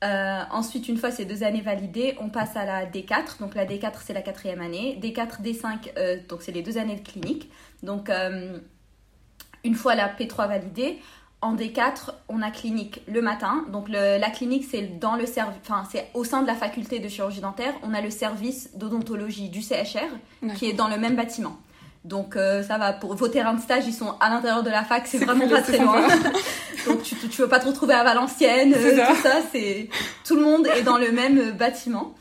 Euh, 0.03 0.41
ensuite, 0.51 0.89
une 0.89 0.97
fois 0.97 1.11
ces 1.11 1.25
deux 1.25 1.43
années 1.43 1.61
validées, 1.61 2.15
on 2.19 2.29
passe 2.29 2.55
à 2.57 2.65
la 2.65 2.85
D4. 2.85 3.39
Donc 3.39 3.55
la 3.55 3.65
D4, 3.65 3.93
c'est 4.03 4.13
la 4.13 4.21
quatrième 4.21 4.61
année. 4.61 4.99
D4, 5.01 5.41
D5, 5.41 6.27
donc 6.27 6.41
c'est 6.41 6.51
les 6.51 6.63
deux 6.63 6.77
années 6.77 6.97
de 6.97 7.07
clinique. 7.07 7.49
Donc 7.81 8.11
une 9.63 9.73
fois 9.75 9.95
la 9.95 10.09
P3 10.09 10.47
validée, 10.47 10.99
en 11.45 11.55
D4, 11.55 12.11
on 12.27 12.41
a 12.41 12.51
clinique 12.51 13.01
le 13.07 13.21
matin. 13.21 13.65
Donc 13.71 13.87
la 13.89 14.29
clinique, 14.29 14.65
c'est 14.69 14.99
dans 14.99 15.15
le 15.15 15.25
enfin 15.61 15.83
c'est 15.91 16.09
au 16.13 16.23
sein 16.23 16.41
de 16.41 16.47
la 16.47 16.55
faculté 16.55 16.99
de 16.99 17.07
chirurgie 17.07 17.41
dentaire. 17.41 17.73
On 17.83 17.93
a 17.93 18.01
le 18.01 18.09
service 18.09 18.71
d'odontologie 18.75 19.49
du 19.49 19.61
CHR 19.61 20.53
qui 20.55 20.69
est 20.69 20.73
dans 20.73 20.87
le 20.87 20.97
même 20.97 21.15
bâtiment. 21.15 21.57
Donc 22.05 22.35
euh, 22.35 22.61
ça 22.61 22.77
va 22.77 22.93
pour 22.93 23.15
vos 23.15 23.27
terrains 23.27 23.55
de 23.55 23.61
stage, 23.61 23.85
ils 23.87 23.93
sont 23.93 24.13
à 24.19 24.29
l'intérieur 24.29 24.61
de 24.61 24.69
la 24.69 24.83
fac, 24.83 25.07
c'est 25.07 25.17
vraiment 25.17 25.47
pas 25.47 25.63
très 25.63 25.79
loin. 25.79 26.07
Donc 26.85 27.01
tu, 27.01 27.15
tu 27.15 27.41
veux 27.41 27.47
pas 27.47 27.59
te 27.59 27.65
retrouver 27.65 27.95
à 27.95 28.03
Valenciennes, 28.03 28.75
euh, 28.77 29.07
tout 29.07 29.21
ça, 29.23 29.37
c'est 29.51 29.89
tout 30.23 30.35
le 30.35 30.43
monde 30.43 30.67
est 30.67 30.83
dans 30.83 30.99
le 30.99 31.11
même 31.11 31.51
bâtiment. 31.51 32.13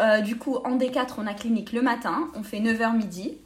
Euh, 0.00 0.20
du 0.20 0.36
coup, 0.36 0.58
en 0.64 0.78
D4, 0.78 1.14
on 1.18 1.26
a 1.26 1.34
clinique 1.34 1.72
le 1.72 1.82
matin, 1.82 2.28
on 2.36 2.44
fait 2.44 2.60
9h 2.60 2.96
midi. 2.96 3.36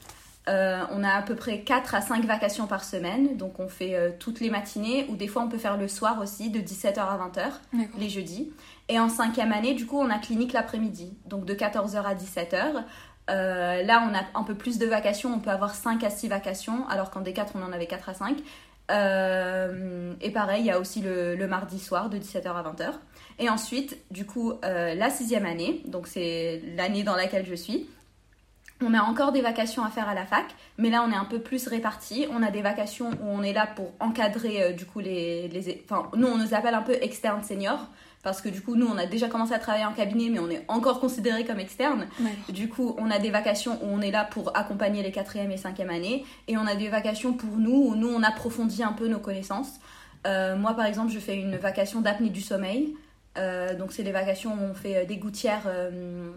Euh, 0.49 0.85
on 0.93 1.03
a 1.03 1.11
à 1.11 1.23
peu 1.23 1.35
près 1.35 1.61
4 1.61 1.95
à 1.95 2.01
5 2.01 2.25
vacations 2.25 2.67
par 2.67 2.85
semaine, 2.85 3.37
donc 3.37 3.59
on 3.59 3.69
fait 3.69 3.97
euh, 3.97 4.11
toutes 4.17 4.39
les 4.41 4.49
matinées, 4.49 5.07
ou 5.09 5.17
des 5.17 5.27
fois 5.27 5.43
on 5.43 5.49
peut 5.49 5.59
faire 5.59 5.77
le 5.77 5.89
soir 5.89 6.21
aussi, 6.21 6.51
de 6.51 6.61
17h 6.61 6.99
à 6.99 7.19
20h, 7.19 7.89
les 7.99 8.09
jeudis. 8.09 8.53
Et 8.89 9.01
en 9.01 9.09
cinquième 9.09 9.53
année, 9.53 9.75
du 9.75 9.87
coup, 9.87 9.99
on 9.99 10.09
a 10.09 10.19
clinique 10.19 10.53
l'après-midi, 10.53 11.17
donc 11.27 11.45
de 11.45 11.55
14h 11.55 12.01
à 12.05 12.15
17h. 12.15 12.85
Euh, 13.29 13.83
là, 13.83 14.09
on 14.09 14.15
a 14.15 14.21
un 14.39 14.45
peu 14.45 14.55
plus 14.55 14.79
de 14.79 14.87
vacations, 14.87 15.35
on 15.35 15.41
peut 15.41 15.51
avoir 15.51 15.75
5 15.75 16.05
à 16.05 16.11
6 16.11 16.29
vacations, 16.29 16.87
alors 16.89 17.11
qu'en 17.11 17.23
D4, 17.23 17.49
on 17.57 17.63
en 17.65 17.73
avait 17.73 17.89
4 17.89 18.09
à 18.11 18.15
5. 18.15 18.37
et 20.21 20.31
pareil, 20.31 20.63
il 20.63 20.67
y 20.67 20.71
a 20.71 20.79
aussi 20.79 21.01
le, 21.01 21.35
le, 21.35 21.49
mardi 21.49 21.81
soir 21.81 22.09
de 22.09 22.19
17h 22.19 22.47
à 22.47 22.63
20h. 22.63 22.93
Et 23.41 23.51
ensuite, 23.51 23.99
du 24.13 24.25
coup, 24.25 24.53
la 24.63 25.11
sixième 25.11 25.45
année, 25.45 25.83
donc 25.87 26.07
c'est 26.07 26.63
l'année 26.77 27.03
dans 27.03 27.17
laquelle 27.17 27.45
je 27.45 27.57
suis, 27.57 27.89
on 28.83 28.93
a 28.93 29.01
encore 29.03 29.33
des 29.33 29.41
vacations 29.41 29.85
à 29.85 29.91
faire 29.91 30.09
à 30.09 30.15
la 30.15 30.27
fac, 30.27 30.45
mais 30.77 30.91
là 30.91 31.05
on 31.07 31.11
est 31.11 31.17
un 31.17 31.25
peu 31.25 31.39
plus 31.39 31.67
répartis. 31.67 32.27
On 32.31 32.43
a 32.43 32.51
des 32.51 32.63
vacations 32.63 33.11
où 33.11 33.27
on 33.27 33.43
est 33.43 33.53
là 33.53 33.67
pour 33.67 33.93
encadrer 34.01 34.63
euh, 34.63 34.73
du 34.73 34.85
coup 34.85 35.01
les, 35.01 35.49
les, 35.49 35.83
Enfin, 35.89 36.11
nous 36.17 36.27
on 36.27 36.37
nous 36.37 36.55
appelle 36.55 36.75
un 36.75 36.83
peu 36.83 36.93
externe 37.01 37.43
senior 37.43 37.89
parce 38.23 38.41
que 38.41 38.49
du 38.49 38.61
coup 38.61 38.75
nous 38.75 38.87
on 38.87 38.99
a 38.99 39.07
déjà 39.07 39.29
commencé 39.29 39.55
à 39.55 39.59
travailler 39.59 39.87
en 39.87 39.93
cabinet 39.93 40.29
mais 40.29 40.41
on 40.41 40.51
est 40.51 40.65
encore 40.69 41.01
considéré 41.01 41.45
comme 41.45 41.61
externe. 41.61 42.07
Du 42.51 42.69
coup 42.69 42.95
on 42.99 43.11
a 43.11 43.19
des 43.19 43.31
vacations 43.31 43.79
où 43.83 43.87
on 43.87 44.01
est 44.01 44.11
là 44.11 44.25
pour 44.25 44.55
accompagner 44.57 45.03
les 45.03 45.13
quatrième 45.13 45.51
et 45.53 45.57
cinquième 45.57 45.91
années 45.91 46.25
et 46.49 46.59
on 46.59 46.67
a 46.67 46.75
des 46.75 46.89
vacations 46.89 47.33
pour 47.33 47.57
nous 47.57 47.89
où 47.89 47.95
nous 47.95 48.09
on 48.09 48.23
approfondit 48.23 48.83
un 48.83 48.93
peu 48.93 49.09
nos 49.09 49.21
connaissances. 49.21 49.81
Euh, 50.27 50.57
moi 50.57 50.75
par 50.75 50.85
exemple 50.85 51.13
je 51.13 51.19
fais 51.19 51.37
une 51.37 51.57
vacation 51.57 52.03
d'apnée 52.03 52.31
du 52.31 52.43
sommeil. 52.43 52.95
Euh, 53.39 53.75
donc 53.75 53.93
c'est 53.93 54.03
les 54.03 54.13
vacations 54.13 54.53
où 54.53 54.71
on 54.71 54.75
fait 54.75 55.07
des 55.07 55.19
gouttières 55.19 55.65
euh, 55.67 56.31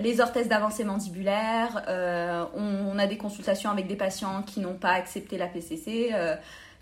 les 0.00 0.20
orthèses 0.20 0.48
d'avancée 0.48 0.84
mandibulaire, 0.84 1.84
euh, 1.88 2.44
on, 2.54 2.98
a 2.98 3.06
des 3.06 3.16
consultations 3.16 3.70
avec 3.70 3.86
des 3.86 3.96
patients 3.96 4.42
qui 4.42 4.60
n'ont 4.60 4.74
pas 4.74 4.92
accepté 4.92 5.38
la 5.38 5.46
PCC, 5.46 6.10
euh, 6.12 6.34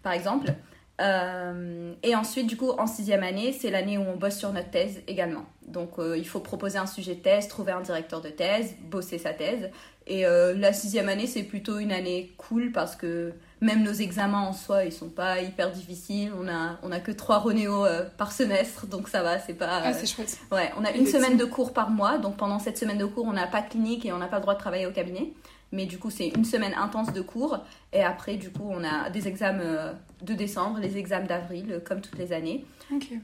par 0.03 0.13
exemple. 0.13 0.53
et 1.01 2.15
ensuite, 2.15 2.47
du 2.47 2.57
coup, 2.57 2.71
en 2.71 2.87
sixième 2.87 3.23
année, 3.23 3.53
c'est 3.53 3.71
l'année 3.71 3.99
où 3.99 4.03
on 4.03 4.17
bosse 4.17 4.39
sur 4.39 4.53
notre 4.53 4.71
thèse 4.71 5.03
également. 5.09 5.45
Donc, 5.67 5.93
il 5.99 6.27
faut 6.27 6.41
proposer 6.41 6.79
un 6.79 6.87
sujet 6.87 7.17
de 7.17 7.21
thèse, 7.21 7.49
trouver 7.49 7.73
un 7.73 7.81
directeur 7.81 8.21
de 8.21 8.29
thèse, 8.29 8.75
bosser 8.83 9.19
sa 9.19 9.33
thèse. 9.33 9.71
Et 10.07 10.23
la 10.23 10.73
sixième 10.73 11.09
année, 11.09 11.27
c'est 11.27 11.43
plutôt 11.43 11.81
une 11.81 11.91
année 11.91 12.33
cool 12.39 12.71
parce 12.71 12.95
que 12.95 13.33
même 13.65 13.83
nos 13.83 13.93
examens 13.93 14.43
en 14.43 14.53
soi, 14.53 14.85
ils 14.85 14.93
sont 14.93 15.09
pas 15.09 15.41
hyper 15.41 15.71
difficiles. 15.71 16.33
On 16.39 16.47
a, 16.49 16.79
on 16.83 16.93
a 16.93 17.01
que 17.01 17.11
trois 17.11 17.39
Ronéo 17.39 17.85
euh, 17.85 18.05
par 18.17 18.31
semestre, 18.31 18.87
donc 18.87 19.09
ça 19.09 19.23
va, 19.23 19.39
c'est 19.39 19.55
pas. 19.55 19.83
Ah, 19.85 19.93
c'est 19.93 20.07
chouette. 20.07 20.39
Ouais, 20.53 20.71
on 20.79 20.85
a 20.85 20.93
une 20.93 21.07
semaine 21.07 21.37
de 21.37 21.45
cours 21.45 21.73
par 21.73 21.91
mois, 21.91 22.19
donc 22.19 22.37
pendant 22.37 22.59
cette 22.59 22.79
semaine 22.79 22.99
de 22.99 23.07
cours, 23.07 23.25
on 23.27 23.33
n'a 23.33 23.47
pas 23.47 23.63
de 23.63 23.69
clinique 23.69 24.07
et 24.07 24.13
on 24.13 24.19
n'a 24.19 24.29
pas 24.29 24.37
le 24.37 24.43
droit 24.43 24.55
de 24.55 24.61
travailler 24.61 24.87
au 24.87 24.93
cabinet. 24.93 25.33
Mais 25.73 25.87
du 25.87 25.99
coup, 25.99 26.11
c'est 26.11 26.29
une 26.29 26.45
semaine 26.45 26.75
intense 26.75 27.13
de 27.13 27.21
cours. 27.21 27.59
Et 27.93 28.03
après, 28.05 28.37
du 28.37 28.51
coup, 28.51 28.69
on 28.71 28.85
a 28.85 29.11
des 29.11 29.27
examens 29.27 29.95
de 30.23 30.35
décembre, 30.35 30.79
les 30.79 30.97
examens 30.99 31.27
d'avril, 31.27 31.83
comme 31.85 32.01
toutes 32.01 32.17
les 32.17 32.33
années. 32.33 32.65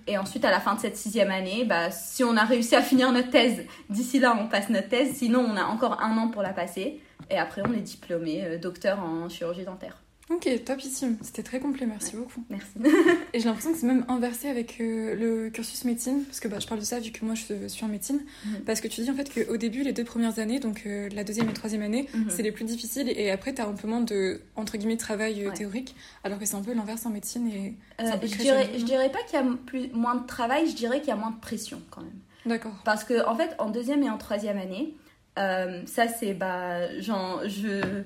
Et 0.09 0.19
ensuite, 0.19 0.45
à 0.45 0.51
la 0.51 0.59
fin 0.59 0.75
de 0.75 0.81
cette 0.81 0.97
sixième 0.97 1.31
année, 1.31 1.65
bah, 1.65 1.93
si 1.93 2.25
on 2.25 2.37
a 2.37 2.45
réussi 2.45 2.75
à 2.75 2.83
finir 2.83 3.13
notre 3.13 3.31
thèse, 3.31 3.65
d'ici 3.89 4.19
là, 4.19 4.37
on 4.37 4.49
passe 4.49 4.69
notre 4.69 4.89
thèse. 4.89 5.15
Sinon, 5.15 5.47
on 5.49 5.57
a 5.57 5.65
encore 5.65 6.03
un 6.03 6.17
an 6.17 6.29
pour 6.29 6.43
la 6.43 6.53
passer. 6.53 7.01
Et 7.31 7.39
après, 7.39 7.63
on 7.65 7.73
est 7.73 7.83
diplômé 7.83 8.45
euh, 8.45 8.59
docteur 8.59 8.99
en 8.99 9.29
chirurgie 9.29 9.65
dentaire. 9.65 10.03
Ok, 10.31 10.49
topissime. 10.65 11.17
C'était 11.23 11.43
très 11.43 11.59
complet, 11.59 11.87
merci 11.87 12.15
beaucoup. 12.15 12.45
Merci. 12.49 12.69
et 13.33 13.41
j'ai 13.41 13.47
l'impression 13.47 13.73
que 13.73 13.79
c'est 13.79 13.87
même 13.87 14.05
inversé 14.07 14.49
avec 14.49 14.81
euh, 14.81 15.17
le 15.17 15.51
cursus 15.51 15.85
médecine, 15.85 16.23
parce 16.25 16.39
que 16.39 16.47
bah, 16.47 16.59
je 16.61 16.69
parle 16.69 16.79
de 16.79 16.85
ça 16.85 17.01
vu 17.01 17.11
que 17.11 17.25
moi 17.25 17.35
je 17.35 17.67
suis 17.67 17.85
en 17.85 17.89
médecine, 17.89 18.21
mhm. 18.45 18.61
parce 18.65 18.81
que 18.81 18.87
tu 18.87 19.01
dis 19.01 19.11
en 19.11 19.15
fait 19.15 19.29
qu'au 19.33 19.57
début, 19.57 19.83
les 19.83 19.93
deux 19.93 20.05
premières 20.05 20.39
années, 20.39 20.61
donc 20.61 20.85
euh, 20.87 21.09
la 21.13 21.25
deuxième 21.25 21.49
et 21.49 21.53
troisième 21.53 21.83
année, 21.83 22.09
mhm. 22.15 22.27
c'est 22.29 22.45
les 22.45 22.53
plus 22.53 22.65
difficiles, 22.65 23.09
et 23.09 23.33
après 23.33 23.53
tu 23.55 23.61
as 23.61 23.67
un 23.67 23.73
peu 23.73 23.89
moins 23.89 24.03
de, 24.03 24.41
entre 24.55 24.77
guillemets, 24.77 24.97
travail 24.97 25.47
euh, 25.47 25.51
théorique, 25.51 25.97
alors 26.23 26.39
que 26.39 26.45
c'est 26.45 26.55
un 26.55 26.63
peu 26.63 26.75
l'inverse 26.75 27.05
en 27.07 27.11
médecine. 27.11 27.49
Et 27.49 27.75
je, 27.99 28.37
dirais, 28.39 28.71
je 28.79 28.85
dirais 28.85 29.11
pas 29.11 29.23
qu'il 29.25 29.37
y 29.37 29.43
a 29.43 29.47
plus, 29.67 29.89
moins 29.93 30.15
de 30.15 30.27
travail, 30.27 30.69
je 30.69 30.77
dirais 30.77 31.01
qu'il 31.01 31.09
y 31.09 31.13
a 31.13 31.17
moins 31.17 31.33
de 31.33 31.41
pression 31.41 31.83
quand 31.91 32.03
même. 32.03 32.21
D'accord. 32.47 32.77
Parce 32.85 33.03
que 33.03 33.27
en 33.27 33.35
fait, 33.35 33.57
en 33.59 33.69
deuxième 33.69 34.05
et 34.05 34.11
en 34.11 34.17
troisième 34.17 34.59
année, 34.59 34.95
ça 35.37 36.07
c'est, 36.07 36.35
bah, 36.35 37.01
genre, 37.01 37.43
je 37.49 38.05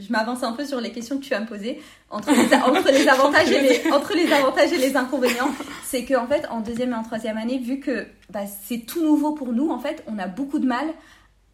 je 0.00 0.12
m'avance 0.12 0.42
un 0.42 0.52
peu 0.52 0.64
sur 0.64 0.80
les 0.80 0.92
questions 0.92 1.18
que 1.18 1.24
tu 1.24 1.30
vas 1.30 1.40
me 1.40 1.46
poser 1.46 1.80
entre 2.10 2.30
les, 2.30 2.54
entre 2.56 2.90
les 2.90 3.08
avantages 3.08 3.50
et 3.50 3.60
les 3.60 3.92
entre 3.92 4.14
les 4.14 4.32
avantages 4.32 4.72
et 4.72 4.78
les 4.78 4.96
inconvénients. 4.96 5.50
C'est 5.84 6.04
que 6.04 6.14
en 6.14 6.26
fait 6.26 6.46
en 6.50 6.60
deuxième 6.60 6.92
et 6.92 6.94
en 6.94 7.02
troisième 7.02 7.38
année 7.38 7.58
vu 7.58 7.80
que 7.80 8.06
bah, 8.30 8.44
c'est 8.64 8.78
tout 8.78 9.02
nouveau 9.02 9.32
pour 9.32 9.52
nous 9.52 9.70
en 9.70 9.78
fait 9.78 10.02
on 10.06 10.18
a 10.18 10.26
beaucoup 10.26 10.58
de 10.58 10.66
mal 10.66 10.86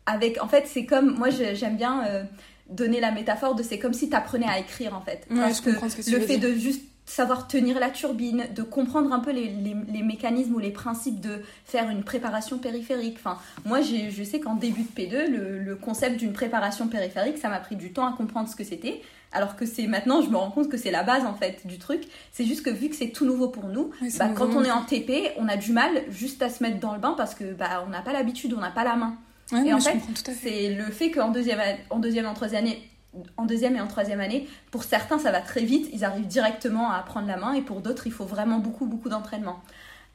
avec 0.07 0.43
en 0.43 0.49
fait 0.49 0.65
c'est 0.67 0.87
comme 0.87 1.17
moi 1.17 1.29
j'aime 1.31 1.77
bien 1.77 2.05
euh, 2.07 2.25
donner 2.69 3.01
la 3.01 3.11
métaphore 3.11 3.55
de 3.55 3.63
c'est 3.63 3.79
comme 3.79 3.95
si 3.95 4.09
tu 4.09 4.17
apprenais 4.17 4.49
à 4.49 4.59
écrire 4.59 4.95
en 4.95 5.01
fait. 5.01 5.27
Parce 5.29 5.61
que, 5.61 5.71
le 6.11 6.21
fait 6.21 6.39
de 6.39 6.53
juste 6.55 6.83
savoir 7.07 7.47
tenir 7.47 7.79
la 7.79 7.91
turbine, 7.91 8.47
de 8.55 8.63
comprendre 8.63 9.13
un 9.13 9.21
peu 9.21 9.31
les, 9.31 9.49
les, 9.49 10.03
mécanismes 10.03 10.55
ou 10.55 10.59
les 10.59 10.73
principes 10.73 11.21
de 11.21 11.41
faire 11.65 11.89
une 11.89 12.03
préparation 12.03 12.59
périphérique. 12.59 13.17
Enfin, 13.19 13.39
moi, 13.65 13.81
je 13.81 14.23
sais 14.25 14.41
qu'en 14.41 14.57
début 14.57 14.83
de 14.83 14.89
P2, 14.89 15.31
le, 15.31 15.59
le 15.59 15.77
concept 15.77 16.19
d'une 16.19 16.33
préparation 16.33 16.89
périphérique, 16.89 17.39
ça 17.39 17.49
m'a 17.49 17.61
pris 17.61 17.77
du 17.77 17.93
temps 17.93 18.07
à 18.07 18.13
comprendre 18.13 18.49
ce 18.49 18.57
que 18.57 18.65
c'était. 18.65 19.01
Alors 19.33 19.57
que 19.57 19.67
c'est 19.67 19.87
maintenant, 19.87 20.23
je 20.23 20.31
me 20.31 20.37
rends 20.37 20.51
compte 20.51 20.69
que 20.69 20.77
c'est 20.77 20.91
la 20.91 21.03
base 21.03 21.25
en 21.27 21.35
fait 21.35 21.67
du 21.67 21.79
truc. 21.79 22.05
C'est 22.33 22.45
juste 22.45 22.65
que 22.65 22.71
vu 22.71 22.89
que 22.89 22.97
c'est 22.97 23.11
tout 23.11 23.27
nouveau 23.27 23.49
pour 23.49 23.69
nous, 23.69 23.91
bah, 24.19 24.29
quand 24.35 24.55
on 24.55 24.65
est 24.65 24.71
en 24.71 24.83
TP, 24.83 25.33
on 25.37 25.49
a 25.49 25.57
du 25.57 25.73
mal 25.73 25.91
juste 26.09 26.43
à 26.43 26.49
se 26.49 26.63
mettre 26.63 26.79
dans 26.81 26.95
le 26.95 27.01
bain 27.01 27.15
parce 27.17 27.35
que 27.35 27.53
bah, 27.53 27.85
on 27.87 27.91
n'a 27.91 28.03
pas 28.03 28.13
l'habitude, 28.13 28.55
on 28.57 28.61
n'a 28.61 28.71
pas 28.71 28.85
la 28.85 28.97
main. 28.97 29.17
et 29.53 29.73
en 29.73 29.81
fait, 29.81 29.99
c'est 30.41 30.75
le 30.75 30.85
fait 30.85 31.11
qu'en 31.11 31.31
deuxième, 31.31 31.61
en 31.91 31.99
deuxième, 31.99 32.27
en 32.27 32.35
troisième 32.35 32.65
année, 32.65 32.89
en 33.37 33.45
deuxième 33.45 33.77
et 33.77 33.81
en 33.81 33.87
troisième 33.87 34.21
année, 34.21 34.49
pour 34.71 34.85
certains, 34.85 35.19
ça 35.19 35.33
va 35.33 35.41
très 35.41 35.65
vite, 35.65 35.89
ils 35.93 36.05
arrivent 36.05 36.27
directement 36.27 36.91
à 36.91 37.01
prendre 37.03 37.27
la 37.27 37.37
main, 37.37 37.53
et 37.55 37.63
pour 37.63 37.81
d'autres, 37.81 38.07
il 38.07 38.13
faut 38.13 38.25
vraiment 38.25 38.59
beaucoup, 38.59 38.87
beaucoup 38.87 39.09
d'entraînement. 39.09 39.61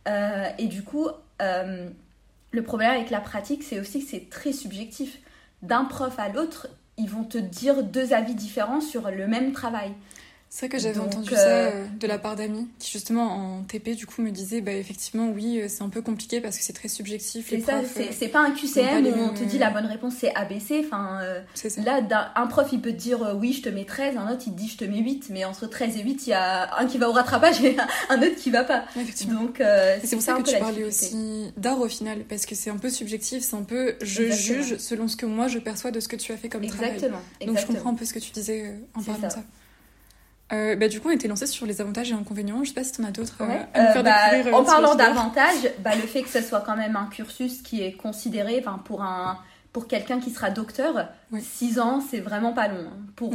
Euh, 0.08 0.48
et 0.58 0.68
du 0.68 0.84
coup, 0.84 1.08
euh, 1.42 1.90
le 2.52 2.64
problème 2.64 2.92
avec 2.92 3.10
la 3.10 3.20
pratique, 3.20 3.64
c'est 3.64 3.80
aussi 3.80 4.04
que 4.04 4.10
c'est 4.10 4.30
très 4.30 4.52
subjectif. 4.52 5.20
D'un 5.62 5.86
prof 5.86 6.18
à 6.18 6.30
l'autre, 6.30 6.68
ils 6.98 7.10
vont 7.10 7.24
te 7.24 7.38
dire 7.38 7.84
deux 7.84 8.14
avis 8.14 8.36
différents 8.36 8.82
sur 8.82 9.10
le 9.10 9.28
même 9.28 9.52
travail. 9.52 9.92
C'est 10.54 10.66
vrai 10.68 10.78
que 10.78 10.84
j'avais 10.84 11.00
entendu 11.00 11.30
ça 11.30 11.48
euh, 11.48 11.72
euh, 11.74 11.86
de 11.98 12.08
la 12.08 12.20
part 12.20 12.36
d'amis 12.36 12.68
qui 12.78 12.92
justement 12.92 13.24
en 13.24 13.64
TP 13.64 13.92
du 13.96 14.06
coup 14.06 14.22
me 14.22 14.32
disaient 14.32 14.60
bah 14.60 14.74
effectivement 14.74 15.30
oui 15.34 15.62
euh, 15.62 15.68
c'est 15.70 15.82
un 15.82 15.88
peu 15.88 16.02
compliqué 16.02 16.42
parce 16.42 16.58
que 16.58 16.64
c'est 16.66 16.74
très 16.74 16.90
subjectif. 16.90 17.48
C'est 17.50 17.62
ça, 17.62 17.80
c'est 18.12 18.28
pas 18.28 18.42
un 18.42 18.52
QCM 18.52 19.06
où 19.06 19.22
on 19.22 19.34
te 19.34 19.46
dit 19.46 19.58
la 19.58 19.70
bonne 19.70 19.86
réponse 19.86 20.16
c'est 20.20 20.36
ABC. 20.36 20.84
Enfin 20.86 21.22
là 21.86 22.34
un 22.36 22.48
prof 22.48 22.68
il 22.74 22.82
peut 22.82 22.92
te 22.92 22.98
dire 22.98 23.34
oui 23.40 23.54
je 23.54 23.62
te 23.62 23.70
mets 23.70 23.86
13, 23.86 24.18
un 24.18 24.30
autre 24.30 24.44
il 24.46 24.52
te 24.52 24.58
dit 24.58 24.68
je 24.68 24.76
te 24.76 24.84
mets 24.84 24.98
8 24.98 25.28
mais 25.30 25.46
entre 25.46 25.68
13 25.68 25.96
et 25.96 26.04
8 26.04 26.28
il 26.28 26.32
y 26.32 26.34
a 26.34 26.78
un 26.78 26.86
qui 26.86 26.98
va 26.98 27.08
au 27.08 27.14
rattrapage 27.14 27.64
et 27.64 27.78
un 28.10 28.22
autre 28.22 28.36
qui 28.36 28.52
va 28.52 28.66
pas. 28.66 28.84
Donc 29.30 29.64
c'est 30.04 30.16
pour 30.18 30.22
ça 30.22 30.34
que 30.34 30.42
tu 30.42 30.60
parlais 30.60 30.84
aussi 30.84 31.54
d'art 31.56 31.80
au 31.80 31.88
final 31.88 32.26
parce 32.28 32.46
que 32.46 32.56
c'est 32.56 32.70
un 32.70 32.78
peu 32.78 32.90
subjectif, 32.90 33.42
c'est 33.42 33.56
un 33.56 33.64
peu 33.64 33.96
je 34.02 34.30
juge 34.30 34.76
selon 34.80 35.08
ce 35.08 35.16
que 35.16 35.26
moi 35.26 35.48
je 35.48 35.60
perçois 35.60 35.92
de 35.92 36.02
ce 36.02 36.10
que 36.10 36.18
tu 36.18 36.34
as 36.34 36.38
fait 36.38 36.50
comme 36.50 36.66
Exactement. 36.66 37.20
travail. 37.40 37.48
Donc 37.48 37.58
je 37.58 37.66
comprends 37.66 37.92
un 37.92 37.96
peu 37.96 38.04
ce 38.04 38.14
que 38.14 38.20
tu 38.20 38.32
disais 38.32 38.76
en 38.96 39.02
parlant 39.02 39.28
de 39.30 39.32
ça. 39.32 39.44
Euh, 40.54 40.76
bah, 40.76 40.88
du 40.88 41.00
coup, 41.00 41.10
on 41.10 41.12
était 41.12 41.28
lancé 41.28 41.48
sur 41.48 41.66
les 41.66 41.82
avantages 41.82 42.12
et 42.12 42.14
inconvénients. 42.14 42.64
Je 42.64 42.70
sais 42.70 42.76
pas 42.76 42.84
si 42.84 42.92
tu 42.92 43.02
en 43.02 43.06
as 43.06 43.12
d'autres 43.12 43.38
euh, 43.42 43.46
euh, 43.78 44.04
bah, 44.04 44.54
En 44.54 44.64
parlant 44.64 44.96
d'avantages, 44.96 45.72
bah, 45.80 45.96
le 45.96 46.02
fait 46.02 46.24
que 46.24 46.30
ce 46.30 46.42
soit 46.42 46.62
quand 46.62 46.76
même 46.76 46.96
un 46.96 47.06
cursus 47.06 47.62
qui 47.62 47.82
est 47.82 47.94
considéré 47.94 48.64
pour, 48.84 49.02
un, 49.02 49.40
pour 49.72 49.88
quelqu'un 49.88 50.20
qui 50.20 50.32
sera 50.32 50.50
docteur, 50.50 51.08
6 51.38 51.80
ans, 51.80 52.02
c'est 52.02 52.20
vraiment 52.20 52.54
pas 52.54 52.68
long. 52.68 52.86
Hein. 52.86 52.98
Pour, 53.16 53.34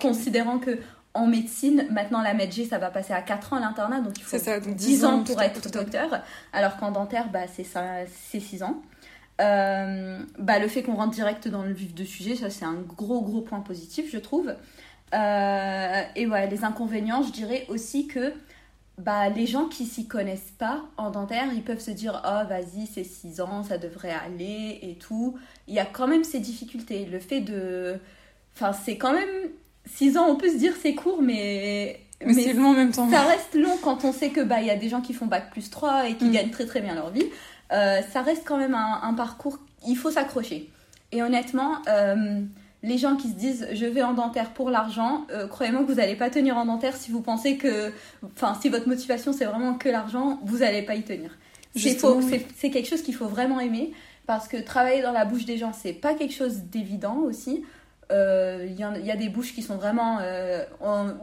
considérant 0.00 0.58
que 0.58 0.78
en 1.12 1.26
médecine, 1.26 1.86
maintenant 1.90 2.22
la 2.22 2.34
MedG, 2.34 2.68
ça 2.68 2.78
va 2.78 2.90
passer 2.90 3.12
à 3.12 3.22
4 3.22 3.52
ans 3.52 3.60
l'internat, 3.60 4.00
donc 4.00 4.18
il 4.18 4.24
faut 4.24 4.36
ça, 4.36 4.58
10, 4.58 5.04
ans 5.04 5.22
pour 5.22 5.40
être 5.42 5.70
docteur, 5.70 6.22
alors 6.52 6.76
qu'en 6.76 6.90
dentaire, 6.90 7.28
bah, 7.32 7.46
c'est 7.52 8.40
6 8.40 8.62
ans. 8.62 8.80
bah, 9.38 10.58
le 10.60 10.68
fait 10.68 10.84
qu'on 10.84 10.94
rentre 10.94 11.14
direct 11.14 11.48
dans 11.48 11.62
le 11.64 11.72
vif 11.72 11.94
du 11.94 12.06
sujet, 12.06 12.36
ça 12.36 12.48
c'est 12.48 12.64
un 12.64 12.74
gros 12.74 13.22
gros 13.22 13.40
point 13.40 13.60
positif, 13.60 14.08
je 14.12 14.18
trouve. 14.18 14.54
Euh, 15.12 16.02
et 16.16 16.26
ouais, 16.26 16.48
les 16.48 16.64
inconvénients, 16.64 17.22
je 17.22 17.32
dirais 17.32 17.66
aussi 17.68 18.06
que 18.06 18.32
bah, 18.98 19.28
les 19.28 19.46
gens 19.46 19.66
qui 19.66 19.86
s'y 19.86 20.06
connaissent 20.06 20.52
pas 20.58 20.84
en 20.96 21.10
dentaire, 21.10 21.46
ils 21.52 21.62
peuvent 21.62 21.80
se 21.80 21.90
dire 21.90 22.22
Oh, 22.24 22.48
vas-y, 22.48 22.86
c'est 22.86 23.04
6 23.04 23.40
ans, 23.40 23.62
ça 23.62 23.78
devrait 23.78 24.12
aller 24.12 24.78
et 24.82 24.94
tout. 24.94 25.36
Il 25.68 25.74
y 25.74 25.80
a 25.80 25.86
quand 25.86 26.06
même 26.06 26.24
ces 26.24 26.40
difficultés. 26.40 27.04
Le 27.06 27.18
fait 27.18 27.40
de. 27.40 27.98
Enfin, 28.54 28.72
c'est 28.72 28.96
quand 28.96 29.12
même. 29.12 29.50
6 29.86 30.16
ans, 30.16 30.26
on 30.28 30.36
peut 30.36 30.48
se 30.48 30.56
dire 30.56 30.72
c'est 30.80 30.94
court, 30.94 31.20
mais. 31.20 32.00
Mais, 32.24 32.32
c'est 32.32 32.52
long 32.54 32.68
en 32.68 32.72
même 32.74 32.92
temps. 32.92 33.10
Ça 33.10 33.22
reste 33.22 33.54
long 33.54 33.76
quand 33.82 34.04
on 34.04 34.12
sait 34.12 34.30
que 34.30 34.40
bah 34.40 34.60
il 34.60 34.66
y 34.66 34.70
a 34.70 34.76
des 34.76 34.88
gens 34.88 35.02
qui 35.02 35.12
font 35.12 35.26
bac 35.26 35.50
plus 35.50 35.68
3 35.68 36.08
et 36.08 36.14
qui 36.14 36.26
mm. 36.26 36.32
gagnent 36.32 36.50
très 36.50 36.64
très 36.64 36.80
bien 36.80 36.94
leur 36.94 37.10
vie. 37.10 37.26
Euh, 37.72 38.00
ça 38.12 38.22
reste 38.22 38.44
quand 38.46 38.56
même 38.56 38.74
un, 38.74 39.00
un 39.02 39.12
parcours. 39.12 39.58
Il 39.86 39.96
faut 39.96 40.10
s'accrocher. 40.10 40.70
Et 41.12 41.22
honnêtement, 41.22 41.76
euh, 41.88 42.40
les 42.84 42.98
gens 42.98 43.16
qui 43.16 43.28
se 43.28 43.34
disent 43.34 43.66
je 43.72 43.86
vais 43.86 44.02
en 44.02 44.12
dentaire 44.12 44.50
pour 44.50 44.70
l'argent, 44.70 45.26
euh, 45.30 45.48
croyez-moi 45.48 45.82
que 45.82 45.86
vous 45.86 45.94
n'allez 45.94 46.16
pas 46.16 46.28
tenir 46.28 46.58
en 46.58 46.66
dentaire 46.66 46.94
si 46.94 47.10
vous 47.10 47.22
pensez 47.22 47.56
que, 47.56 47.92
enfin, 48.36 48.56
si 48.60 48.68
votre 48.68 48.88
motivation 48.88 49.32
c'est 49.32 49.46
vraiment 49.46 49.74
que 49.74 49.88
l'argent, 49.88 50.38
vous 50.44 50.58
n'allez 50.58 50.82
pas 50.82 50.94
y 50.94 51.02
tenir. 51.02 51.30
C'est 51.74 52.70
quelque 52.70 52.86
chose 52.86 53.02
qu'il 53.02 53.14
faut 53.14 53.26
vraiment 53.26 53.58
aimer 53.58 53.92
parce 54.26 54.48
que 54.48 54.58
travailler 54.58 55.02
dans 55.02 55.12
la 55.12 55.24
bouche 55.24 55.46
des 55.46 55.56
gens, 55.56 55.72
c'est 55.72 55.94
pas 55.94 56.14
quelque 56.14 56.34
chose 56.34 56.58
d'évident 56.70 57.16
aussi. 57.16 57.64
Il 58.10 58.16
euh, 58.16 58.66
y, 58.68 59.10
a 59.10 59.16
des 59.16 59.28
bouches 59.30 59.54
qui 59.54 59.62
sont 59.62 59.76
vraiment, 59.76 60.18
euh, 60.20 60.62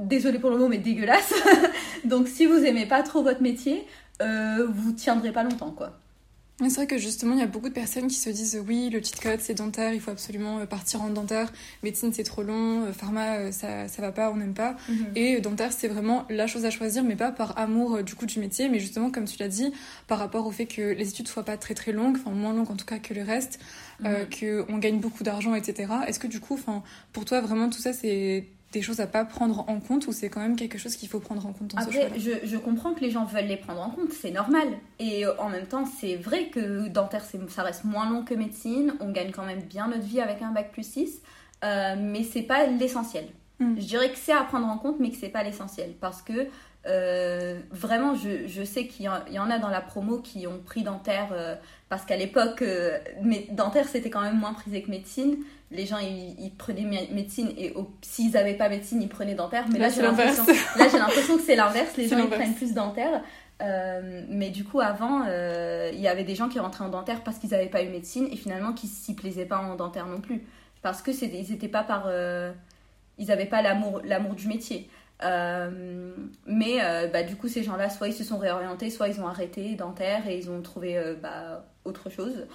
désolé 0.01 0.39
pour 0.39 0.49
le 0.49 0.57
mot, 0.57 0.67
mais 0.67 0.79
dégueulasses. 0.79 1.33
Donc 2.05 2.27
si 2.27 2.47
vous 2.47 2.57
aimez 2.65 2.87
pas 2.87 3.03
trop 3.03 3.21
votre 3.21 3.41
métier, 3.41 3.85
vous 4.19 4.91
tiendrez 4.91 5.31
pas 5.31 5.43
longtemps, 5.43 5.71
quoi. 5.71 6.00
C'est 6.69 6.75
vrai 6.75 6.87
que 6.87 6.97
justement, 6.97 7.33
il 7.33 7.39
y 7.39 7.43
a 7.43 7.47
beaucoup 7.47 7.69
de 7.69 7.73
personnes 7.73 8.07
qui 8.07 8.15
se 8.15 8.29
disent 8.29 8.61
oui, 8.65 8.89
le 8.89 9.01
cheat 9.01 9.19
code 9.19 9.39
c'est 9.39 9.53
dentaire, 9.53 9.93
il 9.93 9.99
faut 9.99 10.11
absolument 10.11 10.59
euh, 10.59 10.65
partir 10.65 11.01
en 11.01 11.09
dentaire, 11.09 11.51
médecine 11.83 12.13
c'est 12.13 12.23
trop 12.23 12.43
long, 12.43 12.83
euh, 12.83 12.93
pharma 12.93 13.37
euh, 13.37 13.51
ça, 13.51 13.87
ça 13.87 14.01
va 14.01 14.11
pas, 14.11 14.31
on 14.31 14.35
n'aime 14.35 14.53
pas. 14.53 14.77
Mhm. 14.87 15.11
Et 15.15 15.41
dentaire 15.41 15.73
c'est 15.73 15.87
vraiment 15.87 16.25
la 16.29 16.47
chose 16.47 16.65
à 16.65 16.69
choisir, 16.69 17.03
mais 17.03 17.15
pas 17.15 17.31
par 17.31 17.57
amour 17.57 18.03
du 18.03 18.15
coup 18.15 18.25
du 18.25 18.39
métier, 18.39 18.69
mais 18.69 18.79
justement, 18.79 19.09
comme 19.11 19.25
tu 19.25 19.37
l'as 19.39 19.47
dit, 19.47 19.73
par 20.07 20.19
rapport 20.19 20.45
au 20.45 20.51
fait 20.51 20.65
que 20.65 20.81
les 20.81 21.09
études 21.09 21.27
soient 21.27 21.45
pas 21.45 21.57
très 21.57 21.73
très 21.73 21.91
longues, 21.91 22.17
enfin 22.17 22.31
moins 22.31 22.53
longues 22.53 22.71
en 22.71 22.75
tout 22.75 22.85
cas 22.85 22.99
que 22.99 23.13
le 23.13 23.23
reste, 23.23 23.59
mhm. 24.01 24.65
qu'on 24.67 24.77
gagne 24.77 24.99
beaucoup 24.99 25.23
d'argent, 25.23 25.55
etc. 25.55 25.91
Est-ce 26.07 26.19
que 26.19 26.27
du 26.27 26.39
coup, 26.39 26.59
pour 27.13 27.25
toi, 27.25 27.41
vraiment 27.41 27.69
tout 27.69 27.81
ça 27.81 27.93
c'est 27.93 28.45
des 28.71 28.81
choses 28.81 28.99
à 28.99 29.07
pas 29.07 29.25
prendre 29.25 29.67
en 29.69 29.79
compte 29.79 30.07
ou 30.07 30.11
c'est 30.11 30.29
quand 30.29 30.39
même 30.39 30.55
quelque 30.55 30.77
chose 30.77 30.95
qu'il 30.95 31.09
faut 31.09 31.19
prendre 31.19 31.45
en 31.45 31.51
compte 31.51 31.75
dans 31.75 31.81
Après, 31.81 32.11
je, 32.17 32.31
je, 32.43 32.57
comprends 32.57 32.93
que 32.93 33.01
les 33.01 33.11
gens 33.11 33.25
veulent 33.25 33.45
les 33.45 33.57
prendre 33.57 33.81
en 33.81 33.89
compte, 33.89 34.11
c'est 34.13 34.31
normal. 34.31 34.67
Et 34.99 35.25
euh, 35.25 35.33
en 35.39 35.49
même 35.49 35.65
temps, 35.65 35.85
c'est 35.85 36.15
vrai 36.15 36.47
que 36.47 36.87
dentaire, 36.87 37.23
ça 37.49 37.63
reste 37.63 37.83
moins 37.83 38.09
long 38.09 38.23
que 38.23 38.33
médecine. 38.33 38.93
On 39.01 39.11
gagne 39.11 39.31
quand 39.31 39.45
même 39.45 39.61
bien 39.61 39.87
notre 39.87 40.03
vie 40.03 40.21
avec 40.21 40.41
un 40.41 40.51
bac 40.51 40.71
plus 40.71 40.89
6. 40.89 41.21
Euh, 41.63 41.95
mais 41.99 42.23
c'est 42.23 42.43
pas 42.43 42.65
l'essentiel. 42.65 43.25
Hmm. 43.59 43.75
Je 43.77 43.85
dirais 43.85 44.11
que 44.11 44.17
c'est 44.17 44.33
à 44.33 44.43
prendre 44.43 44.67
en 44.67 44.77
compte, 44.77 44.99
mais 44.99 45.11
que 45.11 45.17
c'est 45.17 45.29
pas 45.29 45.43
l'essentiel. 45.43 45.93
Parce 45.99 46.21
que 46.21 46.47
euh, 46.87 47.59
vraiment, 47.69 48.15
je, 48.15 48.47
je 48.47 48.63
sais 48.63 48.87
qu'il 48.87 49.05
y, 49.05 49.39
en 49.39 49.49
a 49.49 49.59
dans 49.59 49.69
la 49.69 49.81
promo 49.81 50.19
qui 50.19 50.47
ont 50.47 50.59
pris 50.59 50.83
dentaire 50.83 51.29
euh, 51.31 51.55
parce 51.91 52.05
qu'à 52.05 52.15
l'époque, 52.15 52.63
dentaire 53.51 53.85
c'était 53.89 54.09
quand 54.09 54.21
même 54.21 54.39
moins 54.39 54.53
prisé 54.53 54.81
que 54.81 54.89
médecine. 54.89 55.35
Les 55.71 55.85
gens 55.85 55.97
ils, 55.99 56.51
prenaient 56.57 57.09
médecine 57.11 57.49
et 57.57 57.73
s'ils 58.01 58.31
n'avaient 58.31 58.53
pas 58.53 58.69
médecine 58.69 59.01
ils 59.01 59.09
prenaient 59.09 59.35
dentaire. 59.35 59.65
Mais 59.69 59.77
là, 59.77 59.89
j'ai 59.89 60.01
l'impression 60.01 60.45
là 60.77 60.87
j'ai 60.89 60.97
l'impression 60.97 61.35
que 61.35 61.43
c'est 61.43 61.57
l'inverse. 61.57 61.97
Les 61.97 62.07
gens 62.07 62.17
ils 62.17 62.29
prennent 62.29 62.55
plus 62.55 62.73
dentaire. 62.73 63.21
Euh, 63.61 64.23
mais 64.29 64.51
du 64.51 64.63
coup 64.63 64.79
avant 64.79 65.25
euh, 65.27 65.91
il 65.93 65.99
y 65.99 66.07
avait 66.07 66.23
des 66.23 66.33
gens 66.33 66.47
qui 66.47 66.59
rentraient 66.59 66.85
en 66.85 66.89
dentaire 66.89 67.23
parce 67.25 67.39
qu'ils 67.39 67.49
n'avaient 67.49 67.67
pas 67.67 67.83
eu 67.83 67.89
médecine 67.89 68.29
et 68.31 68.37
finalement 68.37 68.71
qui 68.71 68.87
s'y 68.87 69.13
plaisaient 69.13 69.45
pas 69.45 69.57
en 69.57 69.75
dentaire 69.75 70.07
non 70.07 70.21
plus. 70.21 70.45
Parce 70.81 71.01
que 71.01 71.11
ils 71.11 71.51
n'étaient 71.51 71.67
pas 71.67 71.83
par 71.83 72.05
euh, 72.07 72.53
ils 73.17 73.27
n'avaient 73.27 73.45
pas 73.45 73.61
l'amour, 73.61 74.01
du 74.33 74.47
métier. 74.47 74.89
Euh, 75.23 76.13
mais 76.45 76.77
bah, 77.11 77.23
du 77.23 77.35
coup, 77.35 77.49
ces 77.49 77.63
gens-là, 77.63 77.89
soit 77.89 78.07
ils 78.07 78.13
se 78.13 78.23
sont 78.23 78.37
réorientés, 78.37 78.89
soit 78.89 79.09
ils 79.09 79.19
ont 79.19 79.27
arrêté 79.27 79.75
dentaire 79.75 80.25
et 80.27 80.37
ils 80.37 80.49
ont 80.49 80.61
trouvé 80.61 80.97
bah, 81.21 81.65
autre 81.85 82.09
chose. 82.09 82.45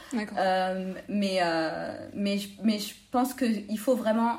mais, 1.08 1.40
mais, 2.14 2.38
mais 2.62 2.78
je 2.78 2.94
pense 3.10 3.34
qu'il 3.34 3.78
faut 3.78 3.96
vraiment 3.96 4.38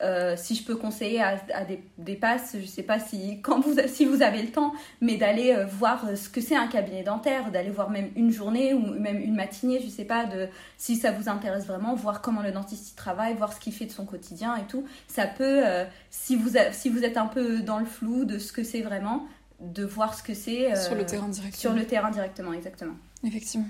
euh, 0.00 0.34
si 0.36 0.54
je 0.54 0.62
peux 0.62 0.76
conseiller 0.76 1.20
à, 1.20 1.36
des, 1.64 1.82
des, 1.98 2.14
passes, 2.14 2.56
je 2.60 2.66
sais 2.66 2.84
pas 2.84 3.00
si, 3.00 3.40
quand 3.42 3.60
vous, 3.60 3.74
si 3.88 4.04
vous 4.04 4.22
avez 4.22 4.42
le 4.42 4.50
temps, 4.50 4.72
mais 5.00 5.16
d'aller 5.16 5.52
euh, 5.52 5.66
voir 5.66 6.06
euh, 6.06 6.14
ce 6.14 6.28
que 6.28 6.40
c'est 6.40 6.54
un 6.54 6.68
cabinet 6.68 7.02
dentaire, 7.02 7.50
d'aller 7.50 7.70
voir 7.70 7.90
même 7.90 8.10
une 8.14 8.30
journée 8.30 8.74
ou 8.74 8.78
même 8.78 9.18
une 9.18 9.34
matinée, 9.34 9.80
je 9.82 9.88
sais 9.88 10.04
pas, 10.04 10.24
de, 10.24 10.48
si 10.76 10.94
ça 10.94 11.10
vous 11.10 11.28
intéresse 11.28 11.66
vraiment, 11.66 11.96
voir 11.96 12.20
comment 12.22 12.42
le 12.42 12.52
dentiste 12.52 12.92
y 12.92 12.94
travaille, 12.94 13.34
voir 13.34 13.52
ce 13.52 13.58
qu'il 13.58 13.72
fait 13.72 13.86
de 13.86 13.90
son 13.90 14.04
quotidien 14.04 14.56
et 14.56 14.66
tout. 14.68 14.84
Ça 15.08 15.26
peut, 15.26 15.62
si, 16.10 16.36
vous 16.36 16.50
si 16.72 16.90
vous 16.90 17.04
êtes 17.04 17.16
un 17.16 17.26
peu 17.26 17.60
dans 17.60 17.78
le 17.78 17.86
flou 17.86 18.24
de 18.24 18.38
ce 18.38 18.52
que 18.52 18.62
c'est 18.62 18.82
vraiment, 18.82 19.26
de 19.60 19.84
voir 19.84 20.14
ce 20.14 20.22
que 20.22 20.34
c'est. 20.34 20.76
sur 20.76 20.94
le 20.94 21.04
terrain 21.04 21.28
directement. 21.28 21.60
Sur 21.60 21.72
le 21.72 21.84
terrain 21.84 22.10
directement, 22.10 22.52
exactement. 22.52 22.94
Effectivement. 23.24 23.66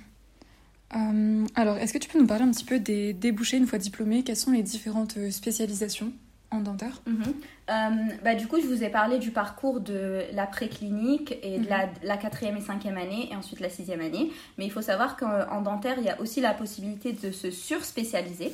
Euh, 0.96 1.46
alors, 1.54 1.76
est-ce 1.76 1.92
que 1.92 1.98
tu 1.98 2.08
peux 2.08 2.18
nous 2.18 2.26
parler 2.26 2.44
un 2.44 2.50
petit 2.50 2.64
peu 2.64 2.78
des 2.78 3.12
débouchés 3.12 3.58
une 3.58 3.66
fois 3.66 3.78
diplômé 3.78 4.22
Quelles 4.22 4.36
sont 4.36 4.52
les 4.52 4.62
différentes 4.62 5.16
euh, 5.18 5.30
spécialisations 5.30 6.12
en 6.50 6.60
dentaire? 6.60 7.02
Mhm. 7.06 7.22
euh, 7.70 7.90
bah, 8.24 8.34
Du 8.34 8.46
coup, 8.46 8.58
je 8.60 8.66
vous 8.66 8.82
ai 8.82 8.88
parlé 8.88 9.18
du 9.18 9.30
parcours 9.30 9.80
de 9.80 10.22
la 10.32 10.46
préclinique 10.46 11.38
et 11.42 11.58
de 11.58 11.64
mhm. 11.64 11.90
la, 12.02 12.16
quatrième 12.16 12.56
et 12.56 12.62
cinquième 12.62 12.96
année 12.96 13.28
et 13.30 13.36
ensuite 13.36 13.60
la 13.60 13.68
sixième 13.68 14.00
année. 14.00 14.32
Mais 14.56 14.64
il 14.64 14.72
faut 14.72 14.82
savoir 14.82 15.16
qu'en 15.16 15.60
dentaire, 15.60 15.96
il 15.98 16.04
y 16.04 16.10
a 16.10 16.18
aussi 16.20 16.40
la 16.40 16.54
possibilité 16.54 17.12
de 17.12 17.30
se 17.30 17.50
surspécialiser 17.50 18.52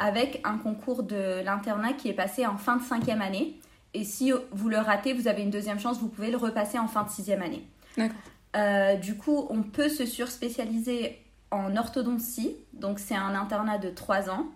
avec 0.00 0.40
un 0.44 0.56
concours 0.56 1.02
de 1.02 1.44
l'internat 1.44 1.92
qui 1.92 2.08
est 2.08 2.14
passé 2.14 2.46
en 2.46 2.56
fin 2.56 2.78
de 2.78 2.82
cinquième 2.82 3.20
année. 3.20 3.58
Et 3.92 4.04
si 4.04 4.32
vous 4.50 4.68
le 4.70 4.78
ratez, 4.78 5.12
vous 5.12 5.28
avez 5.28 5.42
une 5.42 5.50
deuxième 5.50 5.78
chance, 5.78 6.00
vous 6.00 6.08
pouvez 6.08 6.30
le 6.30 6.38
repasser 6.38 6.78
en 6.78 6.88
fin 6.88 7.04
de 7.04 7.10
sixième 7.10 7.42
année. 7.42 7.62
D'accord. 7.96 8.98
du 9.00 9.16
coup, 9.16 9.46
on 9.50 9.62
peut 9.62 9.90
se 9.90 10.06
surspécialiser 10.06 11.23
en 11.50 11.76
orthodontie, 11.76 12.56
donc 12.72 12.98
c'est 12.98 13.14
un 13.14 13.34
internat 13.34 13.78
de 13.78 13.90
3 13.90 14.30
ans. 14.30 14.46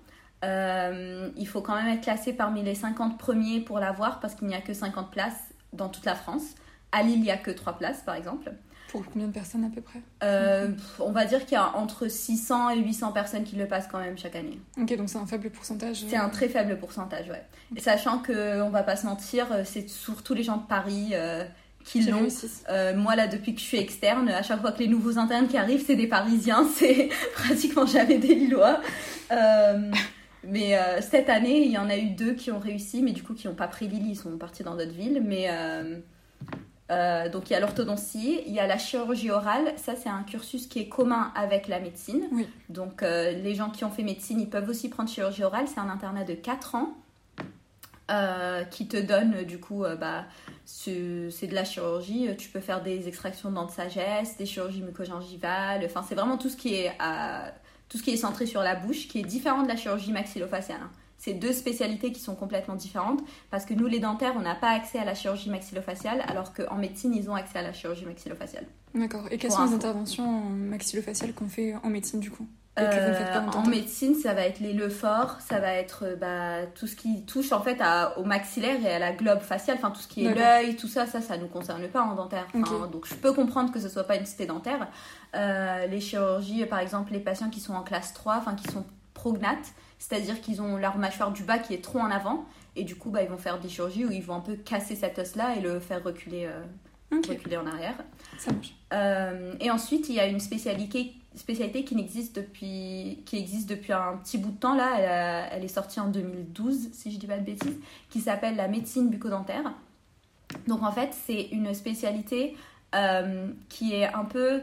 Euh, 0.45 1.31
il 1.37 1.49
faut 1.49 1.61
quand 1.61 1.75
même 1.75 1.89
être 1.89 2.03
classé 2.03 2.33
parmi 2.33 2.63
les 2.63 2.75
50 2.75 3.19
premiers 3.19 3.61
pour 3.61 3.79
l'avoir 3.81 4.21
parce 4.21 4.35
qu'il 4.35 4.47
n'y 4.49 4.55
a 4.55 4.61
que 4.61 4.73
50 4.75 5.11
places 5.11 5.49
dans 5.73 5.89
toute 5.89 6.05
la 6.05 6.15
France. 6.15 6.55
À 6.93 7.03
Lille, 7.03 7.17
il 7.19 7.23
n'y 7.23 7.31
a 7.31 7.37
que 7.37 7.51
3 7.51 7.75
places 7.75 8.03
par 8.03 8.15
exemple. 8.15 8.53
Pour 8.89 9.05
combien 9.05 9.27
de 9.29 9.33
personnes 9.33 9.65
à 9.65 9.69
peu 9.69 9.83
près? 9.83 10.01
Euh, 10.23 10.71
On 10.99 11.13
va 11.13 11.27
dire 11.27 11.41
qu'il 11.45 11.53
y 11.53 11.57
a 11.57 11.77
entre 11.77 12.09
600 12.09 12.71
et 12.71 12.79
800 12.79 13.13
personnes 13.13 13.45
qui 13.45 13.57
le 13.57 13.67
passent 13.67 13.87
quand 13.87 13.99
même 13.99 14.17
chaque 14.17 14.35
année. 14.35 14.59
Ok, 14.81 14.97
donc 14.97 15.11
c'est 15.11 15.19
un 15.19 15.27
faible 15.27 15.51
pourcentage 15.51 16.05
C'est 16.09 16.17
un 16.17 16.31
très 16.31 16.49
faible 16.49 16.79
pourcentage, 16.79 17.29
ouais. 17.29 17.45
Et 17.77 17.81
sachant 17.81 18.23
qu'on 18.23 18.71
va 18.71 18.83
pas 18.83 18.97
se 18.97 19.05
mentir, 19.05 19.47
c'est 19.65 19.91
surtout 19.91 20.33
les 20.33 20.43
gens 20.43 20.57
de 20.57 20.67
Paris 20.67 21.11
euh, 21.13 21.45
qui 21.85 22.03
l'ont. 22.03 22.29
Euh, 22.69 22.95
moi, 22.97 23.17
là, 23.17 23.27
depuis 23.27 23.55
que 23.55 23.61
je 23.61 23.67
suis 23.67 23.79
externe, 23.79 24.29
à 24.29 24.43
chaque 24.43 24.61
fois 24.61 24.73
que 24.73 24.81
les 24.81 24.89
nouveaux 24.89 25.19
internes 25.19 25.49
qui 25.49 25.57
arrivent, 25.57 25.85
c'est 25.85 25.97
des 25.97 26.07
Parisiens, 26.07 26.69
c'est 26.75 27.09
pratiquement 27.35 27.87
jamais 27.87 28.19
des 28.19 28.35
Lillois. 28.35 28.81
Euh, 29.33 29.91
mais 30.45 30.77
euh, 30.77 31.01
cette 31.01 31.29
année, 31.29 31.65
il 31.65 31.71
y 31.71 31.79
en 31.79 31.89
a 31.89 31.97
eu 31.97 32.11
deux 32.11 32.35
qui 32.35 32.51
ont 32.51 32.59
réussi, 32.59 33.03
mais 33.03 33.13
du 33.13 33.23
coup, 33.23 33.35
qui 33.35 33.49
n'ont 33.49 33.55
pas 33.55 33.69
pris 33.69 33.89
Lille, 33.89 34.07
ils 34.07 34.17
sont 34.17 34.37
partis 34.39 34.63
dans 34.63 34.77
d'autres 34.77 34.93
villes. 34.93 35.23
Mais 35.25 35.49
donc, 37.31 37.51
il 37.51 37.53
y 37.53 37.57
a 37.57 37.61
l'orthodontie, 37.61 38.41
il 38.47 38.53
y 38.53 38.61
a 38.61 38.67
la 38.67 38.79
chirurgie 38.79 39.31
orale. 39.31 39.73
Ça, 39.77 39.95
c'est 39.97 40.09
un 40.09 40.23
cursus 40.23 40.67
qui 40.67 40.79
est 40.81 40.89
commun 40.89 41.33
avec 41.35 41.69
la 41.69 41.81
médecine. 41.81 42.29
Donc, 42.69 43.03
les 43.03 43.55
gens 43.55 43.71
qui 43.71 43.85
ont 43.85 43.91
fait 43.91 44.03
médecine, 44.03 44.41
ils 44.41 44.49
peuvent 44.49 44.69
aussi 44.69 44.89
prendre 44.89 45.09
chirurgie 45.09 45.45
orale. 45.45 45.67
C'est 45.67 45.81
un 45.81 45.89
internat 45.89 46.25
de 46.25 46.35
4 46.35 46.75
ans. 46.77 46.97
Qui 48.71 48.89
te 48.89 48.97
donne 48.97 49.45
du 49.45 49.59
coup 49.61 49.85
bah, 50.01 50.25
c'est 50.65 51.47
de 51.47 51.55
la 51.55 51.65
chirurgie. 51.65 52.29
Tu 52.37 52.49
peux 52.49 52.61
faire 52.61 52.83
des 52.83 53.09
extractions 53.09 53.51
de 53.51 53.55
dents 53.55 53.67
de 53.67 53.71
sagesse, 53.71 54.37
des 54.37 54.47
chirurgies 54.47 54.83
mucogingivales. 54.83 55.83
Enfin, 55.85 56.05
c'est 56.09 56.15
vraiment 56.15 56.39
tout 56.39 56.49
ce 56.49 56.57
qui 56.57 56.75
est 56.75 56.93
tout 57.89 57.99
ce 57.99 58.03
qui 58.03 58.11
est 58.11 58.17
centré 58.17 58.47
sur 58.47 58.63
la 58.63 58.75
bouche, 58.75 59.09
qui 59.09 59.21
est 59.21 59.25
différent 59.25 59.63
de 59.63 59.69
la 59.69 59.77
chirurgie 59.77 60.13
maxillofaciale. 60.13 60.81
Hein. 60.83 60.91
C'est 61.19 61.35
deux 61.35 61.53
spécialités 61.53 62.13
qui 62.13 62.21
sont 62.21 62.37
complètement 62.37 62.77
différentes 62.77 63.21
parce 63.51 63.65
que 63.65 63.75
nous, 63.75 63.87
les 63.87 63.99
dentaires, 63.99 64.35
on 64.37 64.43
n'a 64.43 64.55
pas 64.55 64.71
accès 64.71 64.99
à 64.99 65.05
la 65.05 65.15
chirurgie 65.15 65.51
maxillofaciale, 65.51 66.23
alors 66.29 66.55
qu'en 66.55 66.77
médecine, 66.77 67.13
ils 67.13 67.29
ont 67.29 67.35
accès 67.35 67.59
à 67.59 67.63
la 67.63 67.73
chirurgie 67.73 68.07
maxillofaciale. 68.07 68.67
D'accord. 68.95 69.25
Et 69.31 69.37
quelles 69.37 69.53
sont 69.53 69.67
les 69.67 69.75
interventions 69.75 70.41
maxillofaciales 70.41 71.35
qu'on 71.35 71.49
fait 71.49 71.75
en 71.83 71.91
médecine 71.91 72.21
du 72.21 72.31
coup 72.31 72.47
euh, 72.79 73.51
en 73.55 73.67
médecine, 73.67 74.15
ça 74.15 74.35
va 74.35 74.43
être 74.43 74.61
les 74.61 74.73
lefort, 74.73 75.39
ça 75.41 75.59
va 75.59 75.73
être 75.73 76.05
euh, 76.05 76.17
bah, 76.17 76.67
tout 76.75 76.87
ce 76.87 76.95
qui 76.95 77.25
touche 77.25 77.53
en 77.53 77.61
fait 77.61 77.79
au 78.17 78.25
maxillaire 78.25 78.85
et 78.85 78.93
à 78.93 78.99
la 78.99 79.13
globe 79.13 79.41
faciale, 79.41 79.79
enfin 79.79 79.91
tout 79.91 80.01
ce 80.01 80.07
qui 80.07 80.25
est 80.25 80.35
l'œil, 80.35 80.77
tout 80.77 80.87
ça, 80.87 81.07
ça, 81.07 81.21
ça 81.21 81.37
nous 81.37 81.49
concerne 81.49 81.87
pas 81.89 82.03
en 82.03 82.15
dentaire. 82.15 82.47
Donc 82.55 83.07
je 83.07 83.15
peux 83.15 83.33
comprendre 83.33 83.73
que 83.73 83.81
ce 83.81 83.89
soit 83.89 84.05
pas 84.05 84.17
une 84.17 84.27
cité 84.27 84.47
dentaire. 84.47 84.89
Euh, 85.35 85.87
les 85.87 86.01
chirurgies, 86.01 86.65
par 86.67 86.79
exemple, 86.79 87.13
les 87.13 87.21
patients 87.21 87.51
qui 87.51 87.61
sont 87.61 87.75
en 87.75 87.83
classe 87.83 88.13
3, 88.15 88.37
enfin 88.37 88.55
qui 88.55 88.71
sont 88.71 88.85
prognates, 89.19 89.75
c'est-à-dire 89.99 90.41
qu'ils 90.41 90.63
ont 90.63 90.77
leur 90.77 90.97
mâchoire 90.97 91.33
du 91.33 91.43
bas 91.43 91.59
qui 91.59 91.75
est 91.75 91.83
trop 91.83 91.99
en 91.99 92.11
avant 92.11 92.47
et 92.77 92.85
du 92.85 92.95
coup 92.95 93.11
bah, 93.11 93.23
ils 93.23 93.29
vont 93.29 93.39
faire 93.39 93.59
des 93.59 93.69
chirurgies 93.69 94.05
où 94.05 94.13
ils 94.13 94.23
vont 94.23 94.35
un 94.35 94.41
peu 94.41 94.55
casser 94.55 94.95
cet 94.95 95.19
os-là 95.19 95.57
et 95.57 95.61
le 95.61 95.81
faire 95.81 96.03
reculer, 96.05 96.49
reculer 97.11 97.57
en 97.57 97.67
arrière. 97.67 97.97
Ça 98.39 98.53
marche. 98.53 98.75
et 99.61 99.71
ensuite, 99.71 100.09
il 100.09 100.15
y 100.15 100.21
a 100.21 100.27
une 100.27 100.41
spécialité 100.41 101.15
spécialité 101.39 101.85
qui 101.85 101.99
existe 101.99 102.37
depuis, 102.37 103.23
qui 103.25 103.37
existe 103.37 103.69
depuis 103.69 103.93
un 103.93 104.17
petit 104.23 104.39
bout 104.39 104.51
de 104.51 104.59
temps. 104.59 104.75
Là, 104.75 105.49
elle, 105.51 105.65
est 105.65 105.69
sortie 105.69 106.01
en 106.01 106.09
2012, 106.09 106.91
si 106.93 107.13
je 107.13 107.19
dis 107.19 107.27
pas 107.27 107.39
de 107.39 107.45
bêtises, 107.45 107.79
qui 108.11 108.21
s'appelle 108.21 108.57
la 108.57 108.69
médecine 108.69 109.09
bucco-dentaire. 109.09 109.73
Donc 110.67 110.83
en 110.83 110.93
fait, 110.93 111.11
c'est 111.13 111.43
une 111.53 111.73
spécialité 111.75 112.57
euh, 112.95 113.49
qui 113.69 113.95
est 113.95 114.13
un 114.13 114.25
peu... 114.25 114.63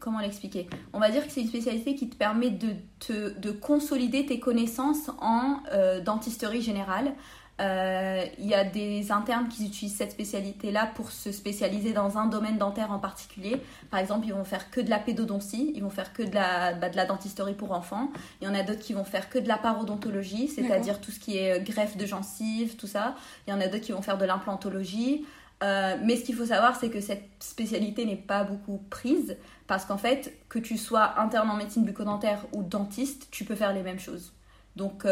Comment 0.00 0.20
l'expliquer? 0.20 0.66
On 0.94 0.98
va 0.98 1.10
dire 1.10 1.26
que 1.26 1.30
c'est 1.30 1.42
une 1.42 1.48
spécialité 1.48 1.94
qui 1.94 2.08
te 2.08 2.16
permet 2.16 2.50
de, 2.50 2.68
te, 3.00 3.38
de 3.38 3.50
consolider 3.50 4.24
tes 4.24 4.40
connaissances 4.40 5.10
en 5.20 5.60
euh, 5.72 6.00
dentisterie 6.00 6.62
générale. 6.62 7.12
Euh, 7.60 8.24
il 8.38 8.46
y 8.46 8.54
a 8.54 8.64
des 8.64 9.12
internes 9.12 9.48
qui 9.48 9.66
utilisent 9.66 9.96
cette 9.96 10.12
spécialité-là 10.12 10.90
pour 10.94 11.10
se 11.10 11.30
spécialiser 11.30 11.92
dans 11.92 12.16
un 12.16 12.26
domaine 12.26 12.56
dentaire 12.56 12.90
en 12.90 12.98
particulier. 12.98 13.60
Par 13.90 14.00
exemple, 14.00 14.26
ils 14.26 14.32
vont 14.32 14.44
faire 14.44 14.70
que 14.70 14.80
de 14.80 14.88
la 14.88 14.98
pédodontie, 14.98 15.72
ils 15.74 15.82
vont 15.82 15.90
faire 15.90 16.14
que 16.14 16.22
de 16.22 16.34
la, 16.34 16.72
bah, 16.72 16.88
de 16.88 16.96
la 16.96 17.04
dentisterie 17.04 17.52
pour 17.52 17.72
enfants. 17.72 18.10
Il 18.40 18.46
y 18.46 18.50
en 18.50 18.54
a 18.54 18.62
d'autres 18.62 18.80
qui 18.80 18.94
vont 18.94 19.04
faire 19.04 19.28
que 19.28 19.38
de 19.38 19.48
la 19.48 19.58
parodontologie, 19.58 20.48
c'est-à-dire 20.48 21.00
tout 21.02 21.10
ce 21.10 21.20
qui 21.20 21.36
est 21.36 21.60
euh, 21.60 21.62
greffe 21.62 21.98
de 21.98 22.06
gencives, 22.06 22.76
tout 22.76 22.86
ça. 22.86 23.14
Il 23.46 23.50
y 23.50 23.52
en 23.52 23.60
a 23.60 23.66
d'autres 23.66 23.84
qui 23.84 23.92
vont 23.92 24.02
faire 24.02 24.16
de 24.16 24.24
l'implantologie. 24.24 25.26
Euh, 25.62 25.96
mais 26.02 26.16
ce 26.16 26.24
qu'il 26.24 26.34
faut 26.34 26.46
savoir, 26.46 26.76
c'est 26.76 26.88
que 26.88 27.00
cette 27.02 27.28
spécialité 27.40 28.06
n'est 28.06 28.16
pas 28.16 28.44
beaucoup 28.44 28.82
prise 28.88 29.36
parce 29.70 29.86
qu'en 29.86 29.96
fait, 29.98 30.36
que 30.50 30.58
tu 30.58 30.76
sois 30.76 31.18
interne 31.18 31.48
en 31.48 31.56
médecine 31.56 31.84
bucco-dentaire 31.84 32.44
ou 32.52 32.62
dentiste, 32.62 33.28
tu 33.30 33.44
peux 33.44 33.54
faire 33.54 33.72
les 33.72 33.82
mêmes 33.82 34.00
choses. 34.00 34.32
Donc, 34.74 35.06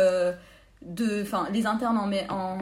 de, 0.83 1.23
enfin, 1.23 1.49
les 1.53 1.67
internes 1.67 1.99
en, 1.99 2.11
en, 2.35 2.59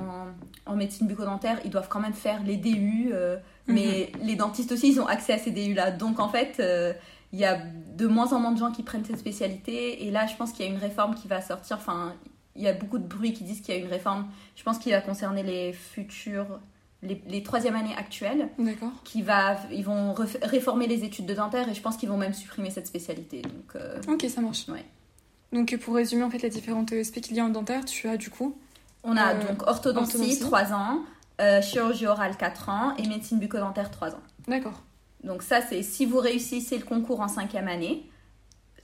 en 0.67 0.77
médecine 0.77 1.07
bucco-dentaire, 1.07 1.59
ils 1.65 1.71
doivent 1.71 1.89
quand 1.89 2.01
même 2.01 2.15
faire 2.15 2.43
les 2.43 2.57
DU, 2.57 3.11
euh, 3.13 3.37
mais 3.67 4.11
mhm. 4.15 4.27
les 4.27 4.37
dentistes 4.37 4.73
aussi, 4.73 4.93
ils 4.93 5.01
ont 5.01 5.07
accès 5.07 5.35
à 5.35 5.39
ces 5.39 5.51
DU-là. 5.51 5.91
Donc 5.91 6.19
en 6.19 6.29
fait, 6.29 6.57
euh, 6.61 6.93
il 7.33 7.39
y 7.39 7.45
a 7.45 7.59
de 7.59 8.07
moins 8.07 8.33
en 8.33 8.41
moins 8.41 8.53
de 8.53 8.59
gens 8.59 8.73
qui 8.73 8.83
prennent 8.83 9.05
cette 9.05 9.19
spécialité. 9.19 10.07
Et 10.07 10.11
là, 10.11 10.27
je 10.27 10.37
pense 10.37 10.53
qu'il 10.53 10.65
y 10.65 10.69
a 10.69 10.73
une 10.73 10.79
réforme 10.79 11.15
qui 11.15 11.29
va 11.29 11.41
sortir. 11.41 11.77
Enfin, 11.77 12.15
il 12.55 12.63
y 12.63 12.69
a 12.69 12.73
beaucoup 12.73 12.99
de 12.99 13.07
bruit 13.07 13.33
qui 13.33 13.45
disent 13.45 13.61
qu'il 13.61 13.75
y 13.75 13.79
a 13.79 13.81
une 13.81 13.91
réforme. 13.91 14.27
Je 14.55 14.63
pense 14.63 14.79
qu'il 14.79 14.93
va 14.93 15.01
concerner 15.01 15.43
les 15.43 15.73
futurs, 15.73 16.61
les, 17.03 17.23
les 17.27 17.43
troisième 17.43 17.77
années 17.77 17.95
actuelles. 17.97 18.49
D'accord. 18.59 18.93
Qui 19.05 19.23
va, 19.23 19.57
ils 19.73 19.85
vont 19.85 20.15
réformer 20.43 20.87
les 20.87 21.05
études 21.05 21.27
de 21.27 21.35
dentaire 21.35 21.69
et 21.69 21.75
je 21.75 21.81
pense 21.81 21.97
qu'ils 21.97 22.09
vont 22.09 22.17
même 22.17 22.35
supprimer 22.35 22.71
cette 22.71 22.87
spécialité. 22.87 23.43
Donc, 23.43 23.77
euh, 23.77 24.01
ok, 24.09 24.27
ça 24.29 24.41
marche. 24.41 24.69
Ouais. 24.69 24.85
Donc 25.53 25.77
pour 25.79 25.95
résumer 25.95 26.25
en 26.25 26.31
fait 26.31 26.43
les 26.43 26.51
différentes 26.51 27.03
spé 27.03 27.21
qu'il 27.21 27.37
y 27.37 27.41
a 27.41 27.45
en 27.45 27.49
dentaire, 27.49 27.85
tu 27.85 28.09
as 28.09 28.17
du 28.17 28.31
coup 28.31 28.57
On 29.05 29.17
a 29.17 29.35
euh, 29.35 29.49
donc 29.49 29.67
orthodontie, 29.67 30.39
3 30.39 30.73
ans, 30.73 31.01
euh, 31.41 31.63
chirurgie 31.63 32.07
orale 32.07 32.37
4 32.37 32.69
ans 32.69 32.97
et 32.97 33.07
médecine 33.07 33.39
bucco-dentaire 33.39 33.91
3 33.91 34.15
ans. 34.15 34.23
D'accord. 34.49 34.83
Donc 35.25 35.43
ça 35.43 35.61
c'est 35.63 35.83
si 35.83 36.05
vous 36.05 36.19
réussissez 36.19 36.79
le 36.79 36.85
concours 36.85 37.21
en 37.21 37.29
cinquième 37.29 37.69
année. 37.69 38.11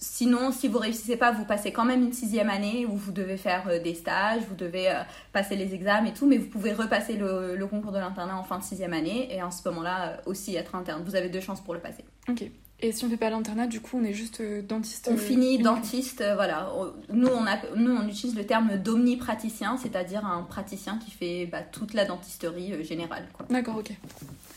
Sinon, 0.05 0.51
si 0.51 0.67
vous 0.67 0.79
réussissez 0.79 1.17
pas, 1.17 1.31
vous 1.31 1.45
passez 1.45 1.73
quand 1.73 1.85
même 1.85 2.03
une 2.03 2.13
sixième 2.13 2.51
année 2.51 2.87
où 2.87 2.97
vous 2.97 3.13
devez 3.13 3.37
faire 3.37 3.69
euh, 3.69 3.79
des 3.81 3.95
stages, 3.95 4.43
vous 4.49 4.57
devez 4.57 4.93
passer 5.33 5.55
les 5.55 5.75
examens 5.75 6.07
et 6.09 6.13
tout, 6.13 6.27
mais 6.27 6.39
vous 6.39 6.49
pouvez 6.49 6.73
repasser 6.73 7.17
le, 7.17 7.55
le 7.55 7.67
concours 7.69 7.93
de 7.93 7.99
l'internat 7.99 8.37
en 8.37 8.43
fin 8.43 8.59
de 8.59 8.65
sixième 8.65 8.93
année 8.93 9.33
et 9.33 9.43
en 9.43 9.53
ce 9.53 9.67
moment-là 9.69 10.21
aussi 10.27 10.57
être 10.57 10.75
interne. 10.75 11.05
Vous 11.05 11.15
avez 11.15 11.29
deux 11.29 11.41
chances 11.41 11.61
pour 11.61 11.73
le 11.73 11.81
passer. 11.81 12.05
Ok. 12.29 12.51
Et 12.85 12.91
si 12.91 13.05
on 13.05 13.09
fait 13.09 13.17
pas 13.17 13.31
l'internat, 13.31 13.69
du 13.69 13.81
coup, 13.81 13.97
on 14.01 14.05
est 14.05 14.13
juste 14.13 14.41
euh, 14.41 14.61
dentiste 14.61 15.09
On 15.11 15.17
finit 15.17 15.59
dentiste, 15.59 16.21
euh, 16.21 16.35
voilà. 16.35 16.69
Nous 17.13 17.29
on, 17.29 17.47
a, 17.47 17.57
nous, 17.77 17.93
on 17.93 18.09
utilise 18.09 18.35
le 18.35 18.45
terme 18.45 18.77
d'omnipraticien, 18.77 19.77
c'est-à-dire 19.77 20.27
un 20.27 20.43
praticien 20.43 20.99
qui 20.99 21.13
fait 21.13 21.47
bah, 21.47 21.63
toute 21.63 21.95
la 21.95 22.05
dentisterie 22.05 22.73
euh, 22.73 22.83
générale. 22.83 23.29
D'accord, 23.51 23.77
ok. 23.77 23.93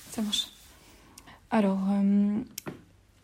Ça 0.10 0.24
marche. 0.24 0.48
Alors, 1.52 1.78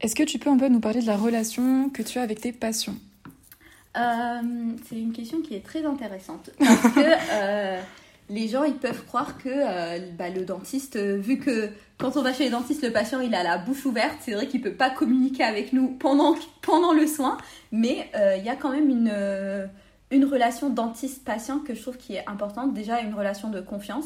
est-ce 0.01 0.15
que 0.15 0.23
tu 0.23 0.39
peux 0.39 0.49
un 0.49 0.57
peu 0.57 0.67
nous 0.67 0.79
parler 0.79 1.01
de 1.01 1.07
la 1.07 1.17
relation 1.17 1.89
que 1.89 2.01
tu 2.01 2.19
as 2.19 2.21
avec 2.21 2.41
tes 2.41 2.51
patients 2.51 2.95
C'est 3.93 4.99
une 4.99 5.13
question 5.13 5.41
qui 5.41 5.55
est 5.55 5.65
très 5.65 5.85
intéressante 5.85 6.49
parce 6.59 6.93
que 6.93 7.79
les 8.29 8.47
gens 8.47 8.63
ils 8.63 8.75
peuvent 8.75 9.05
croire 9.05 9.37
que 9.37 10.15
bah, 10.17 10.29
le 10.29 10.45
dentiste, 10.45 10.97
vu 10.97 11.37
que 11.37 11.69
quand 11.97 12.17
on 12.17 12.21
va 12.21 12.33
chez 12.33 12.45
le 12.45 12.51
dentiste, 12.51 12.83
le 12.83 12.91
patient 12.91 13.19
il 13.21 13.35
a 13.35 13.43
la 13.43 13.57
bouche 13.57 13.85
ouverte, 13.85 14.17
c'est 14.21 14.33
vrai 14.33 14.47
qu'il 14.47 14.61
peut 14.61 14.73
pas 14.73 14.89
communiquer 14.89 15.43
avec 15.43 15.73
nous 15.73 15.89
pendant, 15.89 16.35
pendant 16.61 16.93
le 16.93 17.07
soin, 17.07 17.37
mais 17.71 18.09
il 18.37 18.43
y 18.43 18.49
a 18.49 18.55
quand 18.55 18.71
même 18.71 18.89
une, 18.89 19.69
une 20.11 20.25
relation 20.25 20.69
dentiste-patient 20.69 21.59
que 21.59 21.73
je 21.73 21.81
trouve 21.81 21.97
qui 21.97 22.15
est 22.15 22.27
importante. 22.27 22.73
Déjà 22.73 23.01
une 23.01 23.13
relation 23.13 23.49
de 23.49 23.61
confiance. 23.61 24.05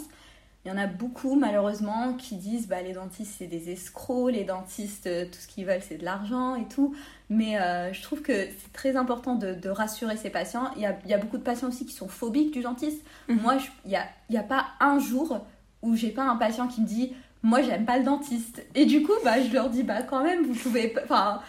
Il 0.65 0.69
y 0.69 0.71
en 0.71 0.77
a 0.77 0.87
beaucoup 0.87 1.35
malheureusement 1.35 2.13
qui 2.13 2.37
disent 2.37 2.67
bah, 2.67 2.81
les 2.81 2.93
dentistes 2.93 3.35
c'est 3.37 3.45
des 3.45 3.69
escrocs, 3.69 4.31
les 4.31 4.45
dentistes 4.45 5.05
euh, 5.05 5.25
tout 5.25 5.37
ce 5.39 5.47
qu'ils 5.47 5.65
veulent 5.65 5.83
c'est 5.87 5.97
de 5.97 6.03
l'argent 6.03 6.55
et 6.55 6.67
tout. 6.67 6.95
Mais 7.29 7.59
euh, 7.59 7.93
je 7.93 8.01
trouve 8.01 8.23
que 8.23 8.33
c'est 8.33 8.73
très 8.73 8.95
important 8.95 9.35
de, 9.35 9.69
rassurer 9.69 10.17
ces 10.17 10.31
patients. 10.31 10.71
Il 10.75 10.81
y, 10.81 10.85
a, 10.87 10.97
il 11.05 11.11
y, 11.11 11.13
a, 11.13 11.19
beaucoup 11.19 11.37
de 11.37 11.43
patients 11.43 11.67
aussi 11.67 11.85
qui 11.85 11.93
sont 11.93 12.07
phobiques 12.07 12.51
du 12.51 12.61
dentiste. 12.61 13.03
Mhm. 13.27 13.41
Moi, 13.41 13.57
il 13.85 13.89
n'y 13.89 13.95
a, 13.95 14.05
il 14.29 14.37
a 14.37 14.43
pas 14.43 14.65
un 14.79 14.97
jour 14.97 15.45
où 15.83 15.95
j'ai 15.95 16.09
pas 16.09 16.23
un 16.23 16.35
patient 16.35 16.67
qui 16.67 16.81
me 16.81 16.87
dit 16.87 17.13
moi 17.43 17.61
j'aime 17.61 17.85
pas 17.85 17.99
le 17.99 18.03
dentiste. 18.03 18.65
Et 18.73 18.87
du 18.87 19.03
coup, 19.03 19.13
bah, 19.23 19.39
je 19.39 19.53
leur 19.53 19.69
dis 19.69 19.83
bah 19.83 20.01
quand 20.01 20.23
même 20.23 20.45
vous 20.45 20.55
pouvez... 20.55 20.95
Enfin, 21.03 21.41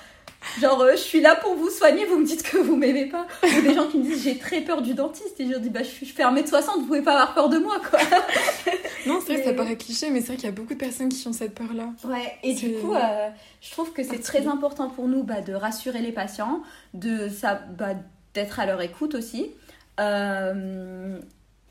Genre, 0.61 0.81
euh, 0.81 0.93
je 0.93 1.01
suis 1.01 1.21
là 1.21 1.37
pour 1.37 1.55
vous 1.55 1.71
soigner, 1.71 2.05
vous 2.07 2.19
me 2.19 2.25
dites 2.25 2.43
que 2.43 2.57
vous 2.57 2.77
m'aimez 2.77 3.07
pas. 3.07 3.27
Ou 3.43 3.63
des 3.63 3.75
gens 3.75 3.89
qui 3.89 3.99
me 3.99 4.05
disent, 4.05 4.23
j'ai 4.23 4.39
très 4.39 4.61
peur 4.63 4.81
du 4.83 4.95
dentiste. 4.95 5.39
Et 5.39 5.47
je 5.47 5.51
leur 5.51 5.61
dis, 5.61 5.71
bah, 5.71 5.83
je, 5.83 6.05
fais 6.05 6.23
1m60, 6.23 6.81
vous 6.81 6.87
pouvez 6.87 7.03
pas 7.03 7.13
avoir 7.13 7.35
peur 7.35 7.49
de 7.49 7.59
moi, 7.59 7.77
quoi. 7.91 7.99
non, 9.07 9.21
c'est 9.21 9.35
vrai 9.35 9.43
que 9.43 9.49
ça 9.49 9.55
paraît 9.55 9.77
cliché, 9.77 10.11
mais 10.11 10.21
c'est 10.21 10.29
vrai 10.29 10.37
qu'il 10.37 10.47
y 10.47 10.49
a 10.49 10.53
beaucoup 10.53 10.75
de 10.75 10.79
personnes 10.79 11.09
qui 11.09 11.27
ont 11.29 11.33
cette 11.33 11.55
peur-là. 11.55 11.91
Ouais, 12.05 12.33
et 12.43 12.55
du 12.55 12.73
coup, 12.75 12.95
euh, 12.95 13.29
je 13.61 13.71
trouve 13.71 13.93
que 13.93 14.03
c'est 14.03 14.21
très 14.21 14.47
important 14.47 14.89
pour 14.89 15.09
nous 15.09 15.23
bah, 15.23 15.41
de 15.41 15.53
rassurer 15.53 16.01
les 16.01 16.13
patients, 16.13 16.63
de 16.95 17.29
ça, 17.29 17.61
bah, 17.77 17.95
d'être 18.35 18.61
à 18.61 18.67
leur 18.67 18.81
écoute 18.81 19.15
aussi. 19.15 19.51
Euh, 20.01 21.19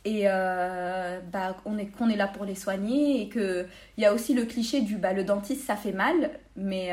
et 0.04 0.25
bah, 0.25 1.58
on 1.65 1.80
est 1.80 1.88
qu'on 1.88 2.10
est 2.10 2.15
là 2.15 2.28
pour 2.28 2.45
les 2.45 2.54
soigner 2.54 3.23
et 3.23 3.30
que 3.30 3.65
il 3.97 4.04
y 4.04 4.06
a 4.06 4.13
aussi 4.13 4.36
le 4.36 4.45
cliché 4.45 4.82
du 4.82 4.97
bah 4.97 5.13
le 5.13 5.23
dentiste 5.23 5.65
ça 5.65 5.75
fait 5.75 5.91
mal 5.91 6.30
mais 6.56 6.91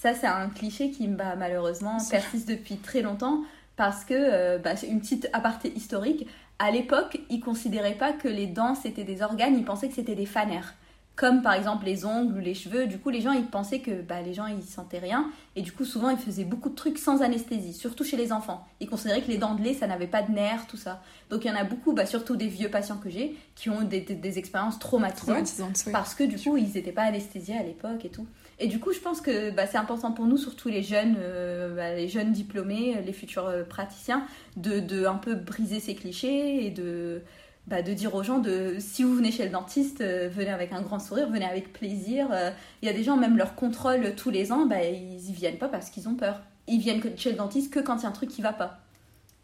ça, 0.00 0.14
c'est 0.14 0.26
un 0.26 0.48
cliché 0.48 0.90
qui 0.90 1.06
bah, 1.08 1.36
malheureusement 1.36 1.98
persiste 2.10 2.48
depuis 2.48 2.76
très 2.76 3.02
longtemps 3.02 3.42
parce 3.76 4.06
que, 4.06 4.14
euh, 4.16 4.58
bah, 4.58 4.74
c'est 4.74 4.86
une 4.86 5.00
petite 5.00 5.28
aparté 5.34 5.70
historique, 5.76 6.26
à 6.58 6.70
l'époque, 6.70 7.20
ils 7.28 7.40
considéraient 7.40 7.96
pas 7.96 8.14
que 8.14 8.26
les 8.26 8.46
dents 8.46 8.74
c'était 8.74 9.04
des 9.04 9.20
organes, 9.20 9.58
ils 9.58 9.64
pensaient 9.64 9.88
que 9.88 9.94
c'était 9.94 10.14
des 10.14 10.24
fanères 10.24 10.74
comme 11.20 11.42
par 11.42 11.52
exemple 11.52 11.84
les 11.84 12.06
ongles 12.06 12.38
ou 12.38 12.40
les 12.40 12.54
cheveux. 12.54 12.86
Du 12.86 12.98
coup, 12.98 13.10
les 13.10 13.20
gens, 13.20 13.32
ils 13.32 13.44
pensaient 13.44 13.80
que 13.80 14.00
bah, 14.00 14.22
les 14.22 14.32
gens, 14.32 14.46
ils 14.46 14.62
sentaient 14.62 14.98
rien. 14.98 15.30
Et 15.54 15.60
du 15.60 15.70
coup, 15.70 15.84
souvent, 15.84 16.08
ils 16.08 16.16
faisaient 16.16 16.44
beaucoup 16.44 16.70
de 16.70 16.74
trucs 16.74 16.96
sans 16.96 17.20
anesthésie, 17.20 17.74
surtout 17.74 18.04
chez 18.04 18.16
les 18.16 18.32
enfants. 18.32 18.66
Ils 18.80 18.88
considéraient 18.88 19.20
que 19.20 19.30
les 19.30 19.36
dents 19.36 19.54
de 19.54 19.62
lait, 19.62 19.74
ça 19.74 19.86
n'avait 19.86 20.06
pas 20.06 20.22
de 20.22 20.32
nerfs, 20.32 20.66
tout 20.66 20.78
ça. 20.78 21.02
Donc, 21.28 21.44
il 21.44 21.48
y 21.48 21.50
en 21.50 21.56
a 21.56 21.64
beaucoup, 21.64 21.92
bah, 21.92 22.06
surtout 22.06 22.36
des 22.36 22.46
vieux 22.46 22.70
patients 22.70 22.96
que 22.96 23.10
j'ai, 23.10 23.36
qui 23.54 23.68
ont 23.68 23.82
des, 23.82 24.00
des, 24.00 24.38
expériences 24.38 24.78
traumatisantes. 24.78 25.84
Parce 25.92 26.14
que 26.14 26.24
du 26.24 26.38
coup, 26.38 26.56
ils 26.56 26.72
n'étaient 26.72 26.90
pas 26.90 27.02
anesthésiés 27.02 27.58
à 27.58 27.64
l'époque 27.64 28.02
et 28.06 28.10
tout. 28.10 28.26
Et 28.60 28.68
du 28.68 28.78
coup, 28.78 28.92
je 28.92 29.00
pense 29.00 29.20
que 29.20 29.50
bah, 29.50 29.66
c'est 29.66 29.78
important 29.78 30.12
pour 30.12 30.26
nous, 30.26 30.36
surtout 30.36 30.68
les 30.68 30.82
jeunes, 30.82 31.16
euh, 31.18 31.74
bah, 31.74 31.94
les 31.94 32.08
jeunes 32.08 32.32
diplômés, 32.32 33.00
les 33.04 33.12
futurs 33.12 33.46
euh, 33.46 33.64
praticiens, 33.64 34.26
de, 34.56 34.80
de 34.80 35.06
un 35.06 35.16
peu 35.16 35.34
briser 35.34 35.80
ces 35.80 35.94
clichés 35.94 36.66
et 36.66 36.70
de 36.70 37.22
bah, 37.66 37.82
de 37.82 37.92
dire 37.92 38.14
aux 38.14 38.22
gens 38.22 38.38
de 38.38 38.76
si 38.80 39.04
vous 39.04 39.14
venez 39.14 39.30
chez 39.30 39.44
le 39.44 39.50
dentiste, 39.50 40.00
euh, 40.00 40.28
venez 40.28 40.50
avec 40.50 40.72
un 40.72 40.82
grand 40.82 40.98
sourire, 40.98 41.30
venez 41.30 41.44
avec 41.44 41.72
plaisir. 41.72 42.28
Euh, 42.32 42.50
il 42.82 42.86
y 42.86 42.88
a 42.88 42.92
des 42.92 43.04
gens, 43.04 43.16
même 43.16 43.36
leur 43.36 43.54
contrôle 43.54 44.14
tous 44.16 44.30
les 44.30 44.50
ans, 44.50 44.66
bah, 44.66 44.82
ils 44.84 45.30
y 45.30 45.32
viennent 45.32 45.58
pas 45.58 45.68
parce 45.68 45.90
qu'ils 45.90 46.08
ont 46.08 46.14
peur. 46.14 46.42
Ils 46.66 46.80
viennent 46.80 47.00
chez 47.16 47.30
le 47.30 47.36
dentiste 47.36 47.72
que 47.72 47.78
quand 47.78 47.98
il 47.98 48.02
y 48.02 48.06
a 48.06 48.08
un 48.08 48.12
truc 48.12 48.30
qui 48.30 48.42
va 48.42 48.52
pas. 48.52 48.80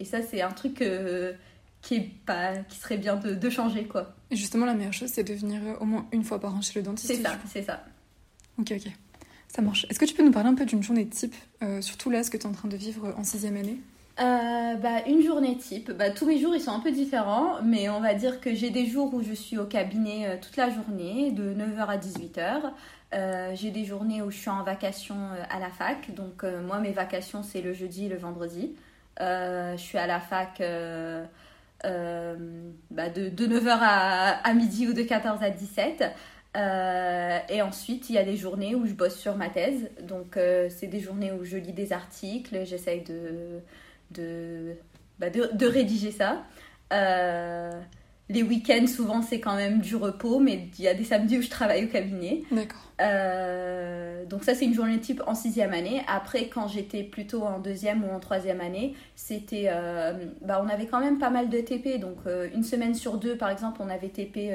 Et 0.01 0.05
ça, 0.05 0.23
c'est 0.23 0.43
un 0.43 0.51
truc 0.51 0.83
euh, 0.83 1.35
qui, 1.83 1.95
est 1.95 2.11
pas, 2.27 2.57
qui 2.69 2.79
serait 2.79 2.99
bien 2.99 3.17
de, 3.17 3.35
de, 3.35 3.51
changer. 3.51 3.85
quoi. 3.85 4.15
Et 4.31 4.37
justement, 4.37 4.67
la 4.67 4.75
meilleure 4.75 4.93
chose, 4.93 5.11
c'est 5.11 5.25
de 5.25 5.35
venir 5.35 5.61
au 5.81 5.85
moins 5.85 6.07
une 6.11 6.25
fois 6.25 6.41
par 6.41 6.55
an 6.55 6.61
chez 6.61 6.81
le 6.81 6.85
dentiste. 6.85 7.15
C'est 7.15 7.23
ça, 7.23 7.39
c'est 7.47 7.63
ça. 7.63 7.85
Ok, 8.59 8.73
ok. 8.73 8.91
Ça 9.57 9.63
marche. 9.63 9.87
Est-ce 9.89 9.99
que 9.99 10.05
tu 10.05 10.13
peux 10.13 10.23
nous 10.23 10.33
parler 10.33 10.51
un 10.51 10.55
peu 10.55 10.67
d'une 10.67 10.83
journée 10.83 11.07
type, 11.07 11.35
surtout 11.81 12.11
là, 12.11 12.23
ce 12.23 12.31
que 12.31 12.37
tu 12.37 12.43
es 12.43 12.47
en 12.47 12.53
train 12.53 12.69
de 12.69 12.77
vivre 12.77 13.15
en 13.17 13.25
sixième 13.25 13.57
année? 13.57 13.79
Euh, 14.19 14.75
bah, 14.77 15.03
Une 15.07 15.23
journée 15.23 15.57
type. 15.59 15.93
Bah, 15.93 16.11
tous 16.11 16.25
mes 16.27 16.39
jours, 16.39 16.55
ils 16.55 16.61
sont 16.61 16.73
un 16.73 16.81
peu 16.81 16.91
différents, 16.91 17.63
mais 17.63 17.89
on 17.91 18.01
va 18.01 18.15
dire 18.15 18.41
que 18.41 18.55
j'ai 18.55 18.71
des 18.71 18.87
jours 18.87 19.13
où 19.13 19.23
je 19.23 19.35
suis 19.35 19.59
au 19.59 19.67
cabinet 19.67 20.27
euh, 20.27 20.37
toute 20.41 20.57
la 20.57 20.71
journée, 20.71 21.33
de 21.33 21.53
9h 21.53 21.87
à 21.87 21.99
18h. 21.99 22.73
Euh, 23.15 23.53
j'ai 23.55 23.71
des 23.71 23.85
journées 23.85 24.23
où 24.23 24.31
je 24.31 24.39
suis 24.39 24.51
en 24.51 24.63
vacation 24.63 25.17
à 25.51 25.59
la 25.59 25.69
fac. 25.69 26.15
Donc, 26.15 26.45
moi, 26.67 26.79
mes 26.79 26.93
vacations, 26.93 27.43
c'est 27.43 27.61
le 27.61 27.73
jeudi 27.75 28.07
et 28.07 28.09
le 28.09 28.17
vendredi. 28.17 28.75
je 29.19 29.77
suis 29.77 29.99
à 29.99 30.07
la 30.07 30.21
fac 30.21 30.63
bah, 31.83 33.09
de, 33.11 33.29
de, 33.29 33.47
9h 33.47 33.69
à, 33.69 34.49
à, 34.49 34.55
midi 34.55 34.89
ou 34.89 34.95
de 34.95 35.03
14 35.03 35.43
à 35.43 35.51
17. 36.57 37.51
et 37.51 37.63
ensuite, 37.63 38.11
il 38.11 38.15
y 38.15 38.19
a 38.19 38.25
des 38.25 38.37
journées 38.37 38.75
où 38.75 38.87
je 38.87 38.95
bosse 38.95 39.17
sur 39.17 39.37
ma 39.37 39.51
thèse. 39.51 39.91
Donc, 40.03 40.39
c'est 40.71 40.89
des 40.89 41.01
journées 41.01 41.33
où 41.33 41.45
je 41.45 41.57
lis 41.57 41.73
des 41.73 41.93
articles, 41.93 42.65
j'essaye 42.65 43.03
de, 43.03 43.61
bah, 45.19 45.31
de, 45.31 45.51
de, 45.55 45.67
rédiger 45.67 46.11
ça. 46.11 46.45
Euh, 46.93 47.71
les 48.29 48.43
week-ends, 48.43 48.87
souvent, 48.87 49.23
c'est 49.23 49.41
quand 49.41 49.57
même 49.57 49.81
du 49.81 49.97
repos, 49.97 50.41
mais 50.41 50.69
il 50.79 50.85
y 50.85 50.89
a 50.89 50.95
des 50.95 51.05
samedis 51.05 51.39
où 51.39 51.43
je 51.43 51.51
travaille 51.51 51.85
au 51.85 51.89
cabinet. 51.89 52.43
D'accord. 52.51 52.81
Euh, 53.01 54.25
donc 54.27 54.45
ça, 54.45 54.55
c'est 54.55 54.65
une 54.65 54.75
journée 54.75 54.99
type 54.99 55.23
en 55.27 55.35
sixième 55.35 55.73
année. 55.73 56.03
Après, 56.09 56.49
quand 56.49 56.69
j'étais 56.69 57.03
plutôt 57.03 57.43
en 57.43 57.61
deuxième 57.61 58.05
ou 58.05 58.11
en 58.11 58.21
troisième 58.21 58.61
année, 58.61 58.95
c'était, 59.15 59.69
euh, 59.71 60.13
bah, 60.43 60.61
on 60.65 60.69
avait 60.69 60.87
quand 60.87 61.01
même 61.01 61.19
pas 61.19 61.31
mal 61.31 61.49
de 61.49 61.61
TP. 61.61 61.99
Donc 61.99 62.19
une 62.55 62.65
semaine 62.65 62.95
sur 62.95 63.17
deux, 63.17 63.37
par 63.37 63.51
exemple, 63.51 63.81
on 63.83 63.89
avait 63.89 64.09
TP 64.09 64.51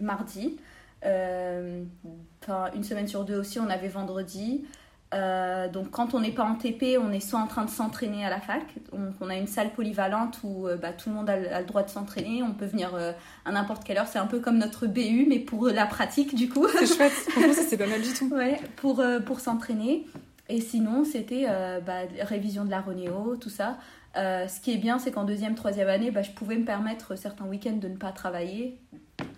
mardi. 0.00 0.56
Enfin, 1.02 2.70
une 2.74 2.84
semaine 2.84 3.08
sur 3.08 3.24
deux 3.24 3.38
aussi, 3.38 3.58
on 3.58 3.68
avait 3.68 3.88
vendredi. 3.88 4.64
Euh, 5.12 5.68
donc 5.68 5.90
quand 5.90 6.14
on 6.14 6.20
n'est 6.20 6.30
pas 6.30 6.44
en 6.44 6.54
TP, 6.54 6.96
on 7.00 7.10
est 7.10 7.20
soit 7.20 7.40
en 7.40 7.48
train 7.48 7.64
de 7.64 7.70
s'entraîner 7.70 8.24
à 8.24 8.30
la 8.30 8.40
fac, 8.40 8.62
donc 8.92 9.14
on 9.20 9.28
a 9.28 9.34
une 9.34 9.48
salle 9.48 9.70
polyvalente 9.70 10.38
où 10.44 10.68
euh, 10.68 10.76
bah, 10.76 10.92
tout 10.92 11.08
le 11.08 11.16
monde 11.16 11.28
a, 11.28 11.60
le 11.60 11.66
droit 11.66 11.82
de 11.82 11.90
s'entraîner, 11.90 12.44
on 12.44 12.52
peut 12.52 12.66
venir 12.66 12.94
euh, 12.94 13.10
à 13.44 13.50
n'importe 13.50 13.82
quelle 13.82 13.98
heure, 13.98 14.06
c'est 14.06 14.20
un 14.20 14.28
peu 14.28 14.38
comme 14.38 14.58
notre 14.58 14.86
BU 14.86 15.26
mais 15.28 15.40
pour 15.40 15.66
la 15.68 15.86
pratique 15.86 16.36
du 16.36 16.48
coup. 16.48 16.68
C'est 16.68 16.86
chouette, 16.86 17.12
ça 17.52 17.62
c'est 17.68 17.76
pas 17.76 17.88
mal 17.88 18.02
du 18.02 18.12
tout. 18.12 18.28
Ouais, 18.32 18.60
pour, 18.76 19.02
pour 19.26 19.40
s'entraîner. 19.40 20.06
Et 20.48 20.60
sinon 20.60 21.04
c'était 21.04 21.46
bah, 21.84 22.02
révision 22.22 22.64
de 22.64 22.70
la 22.70 22.80
Renéo, 22.80 23.36
tout 23.36 23.50
ça. 23.50 23.78
ce 24.14 24.60
qui 24.60 24.72
est 24.72 24.78
bien 24.78 25.00
c'est 25.00 25.10
qu'en 25.10 25.24
deuxième, 25.24 25.56
troisième 25.56 25.88
année, 25.88 26.12
bah, 26.12 26.22
je 26.22 26.30
pouvais 26.30 26.56
me 26.56 26.64
permettre 26.64 27.16
certains 27.16 27.46
week-ends 27.46 27.78
de 27.78 27.88
ne 27.88 27.96
pas 27.96 28.12
travailler 28.12 28.78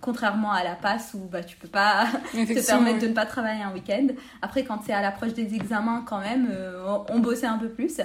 contrairement 0.01 0.53
à 0.53 0.65
la 0.65 0.75
passe 0.75 1.15
où 1.15 1.29
bah, 1.31 1.43
tu 1.43 1.57
peux 1.57 1.69
pas 1.69 2.07
te 2.33 2.67
permettre 2.67 3.01
de 3.01 3.09
ne 3.09 3.15
pas 3.15 3.27
travailler 3.27 3.63
un 3.63 3.73
week-end. 3.73 4.09
Après, 4.41 4.65
quand 4.65 4.81
c'est 4.85 4.93
à 4.93 5.03
l'approche 5.03 5.35
des 5.35 5.55
examens, 5.55 6.05
quand 6.07 6.21
même, 6.21 6.49
euh, 6.51 6.99
on 7.09 7.19
bossait 7.21 7.47
un 7.47 7.59
peu 7.59 7.69
plus. 7.69 8.01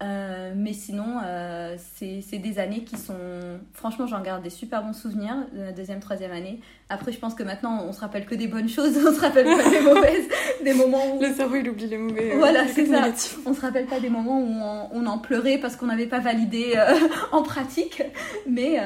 Euh, 0.00 0.52
mais 0.54 0.72
sinon, 0.72 1.18
euh, 1.24 1.76
c'est 1.96 2.38
des 2.38 2.58
années 2.58 2.84
qui 2.84 2.96
sont. 2.96 3.58
Franchement, 3.72 4.06
j'en 4.06 4.22
garde 4.22 4.42
des 4.42 4.50
super 4.50 4.82
bons 4.84 4.92
souvenirs 4.92 5.34
de 5.52 5.60
la 5.60 5.72
deuxième, 5.72 5.98
troisième 5.98 6.30
année. 6.30 6.60
Après, 6.88 7.10
je 7.10 7.18
pense 7.18 7.34
que 7.34 7.42
maintenant, 7.42 7.84
on 7.84 7.92
se 7.92 8.00
rappelle 8.00 8.24
que 8.24 8.36
des 8.36 8.46
bonnes 8.46 8.68
choses, 8.68 8.96
on 9.06 9.12
se 9.12 9.20
rappelle 9.20 9.46
pas 9.46 9.68
des 9.68 9.80
mauvaises, 9.80 10.28
des 10.64 10.74
moments 10.74 11.16
où. 11.16 11.20
Le 11.20 11.32
cerveau, 11.34 11.56
il 11.56 11.68
oublie 11.68 11.88
les 11.88 11.98
mauvais. 11.98 12.36
Voilà, 12.36 12.68
c'est 12.68 12.86
ça. 12.86 13.08
On 13.44 13.54
se 13.54 13.60
rappelle 13.60 13.86
pas 13.86 13.98
des 13.98 14.10
moments 14.10 14.40
où 14.40 14.96
on, 14.96 15.06
en 15.06 15.18
pleurait 15.18 15.58
parce 15.58 15.74
qu'on 15.74 15.86
n'avait 15.86 16.06
pas 16.06 16.20
validé 16.20 16.74
en 17.32 17.42
pratique. 17.42 18.02
Mais, 18.48 18.78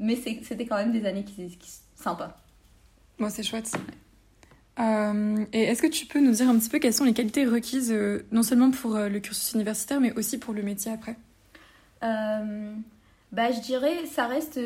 mais 0.00 0.16
c'était 0.16 0.66
quand 0.66 0.76
même 0.76 0.92
des 0.92 1.06
années 1.06 1.24
qui, 1.24 1.56
qui 1.56 1.70
sympa. 1.94 2.36
Moi, 3.18 3.30
c'est 3.30 3.44
chouette. 3.44 3.70
Euh, 4.78 5.44
et 5.52 5.64
est-ce 5.64 5.82
que 5.82 5.86
tu 5.86 6.06
peux 6.06 6.20
nous 6.20 6.32
dire 6.32 6.48
un 6.48 6.58
petit 6.58 6.70
peu 6.70 6.78
quelles 6.78 6.94
sont 6.94 7.04
les 7.04 7.12
qualités 7.12 7.44
requises, 7.44 7.92
euh, 7.92 8.24
non 8.32 8.42
seulement 8.42 8.70
pour 8.70 8.96
euh, 8.96 9.08
le 9.08 9.20
cursus 9.20 9.52
universitaire, 9.52 10.00
mais 10.00 10.12
aussi 10.14 10.38
pour 10.38 10.54
le 10.54 10.62
métier 10.62 10.92
après? 10.92 11.16
Bah, 12.00 13.50
Je 13.50 13.60
dirais, 13.60 14.06
ça 14.06 14.26
reste, 14.26 14.58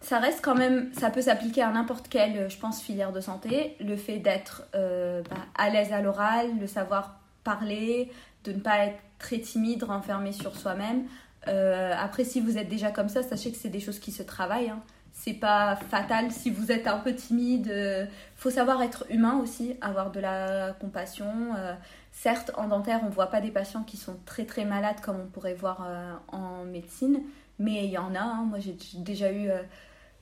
ça 0.00 0.18
reste 0.18 0.40
quand 0.42 0.54
même, 0.54 0.92
ça 0.92 1.10
peut 1.10 1.22
s'appliquer 1.22 1.62
à 1.62 1.70
n'importe 1.70 2.08
quelle, 2.08 2.50
je 2.50 2.56
pense, 2.58 2.82
filière 2.82 3.12
de 3.12 3.20
santé. 3.20 3.76
Le 3.80 3.96
fait 3.96 4.18
d'être 4.18 4.64
bah, 4.72 5.36
à 5.56 5.70
l'aise 5.70 5.92
à 5.92 6.00
l'oral, 6.02 6.58
le 6.58 6.66
savoir 6.66 7.20
parler, 7.44 8.10
de 8.44 8.52
ne 8.52 8.58
pas 8.58 8.86
être 8.86 8.98
très 9.18 9.38
timide, 9.38 9.84
renfermé 9.84 10.32
sur 10.32 10.56
soi-même. 10.56 11.06
après, 11.46 12.24
si 12.24 12.40
vous 12.40 12.58
êtes 12.58 12.68
déjà 12.68 12.90
comme 12.90 13.08
ça, 13.08 13.22
sachez 13.22 13.52
que 13.52 13.56
c'est 13.56 13.70
des 13.70 13.80
choses 13.80 14.00
qui 14.00 14.10
se 14.10 14.24
travaillent. 14.24 14.70
Hein 14.70 14.82
c'est 15.16 15.32
pas 15.32 15.76
fatal 15.76 16.30
si 16.30 16.50
vous 16.50 16.70
êtes 16.70 16.86
un 16.86 16.98
peu 16.98 17.14
timide. 17.14 17.68
Euh, 17.68 18.06
faut 18.36 18.50
savoir 18.50 18.82
être 18.82 19.06
humain 19.10 19.40
aussi, 19.42 19.74
avoir 19.80 20.12
de 20.12 20.20
la 20.20 20.76
compassion. 20.78 21.54
Euh, 21.56 21.74
certes, 22.12 22.52
en 22.56 22.68
dentaire, 22.68 23.00
on 23.02 23.08
voit 23.08 23.28
pas 23.28 23.40
des 23.40 23.50
patients 23.50 23.82
qui 23.82 23.96
sont 23.96 24.18
très 24.26 24.44
très 24.44 24.66
malades 24.66 25.00
comme 25.00 25.18
on 25.18 25.26
pourrait 25.26 25.54
voir 25.54 25.84
euh, 25.88 26.12
en 26.28 26.64
médecine, 26.64 27.22
mais 27.58 27.86
il 27.86 27.90
y 27.90 27.98
en 27.98 28.14
a. 28.14 28.20
Hein. 28.20 28.44
Moi, 28.44 28.58
j'ai 28.60 28.76
déjà 28.94 29.32
eu 29.32 29.48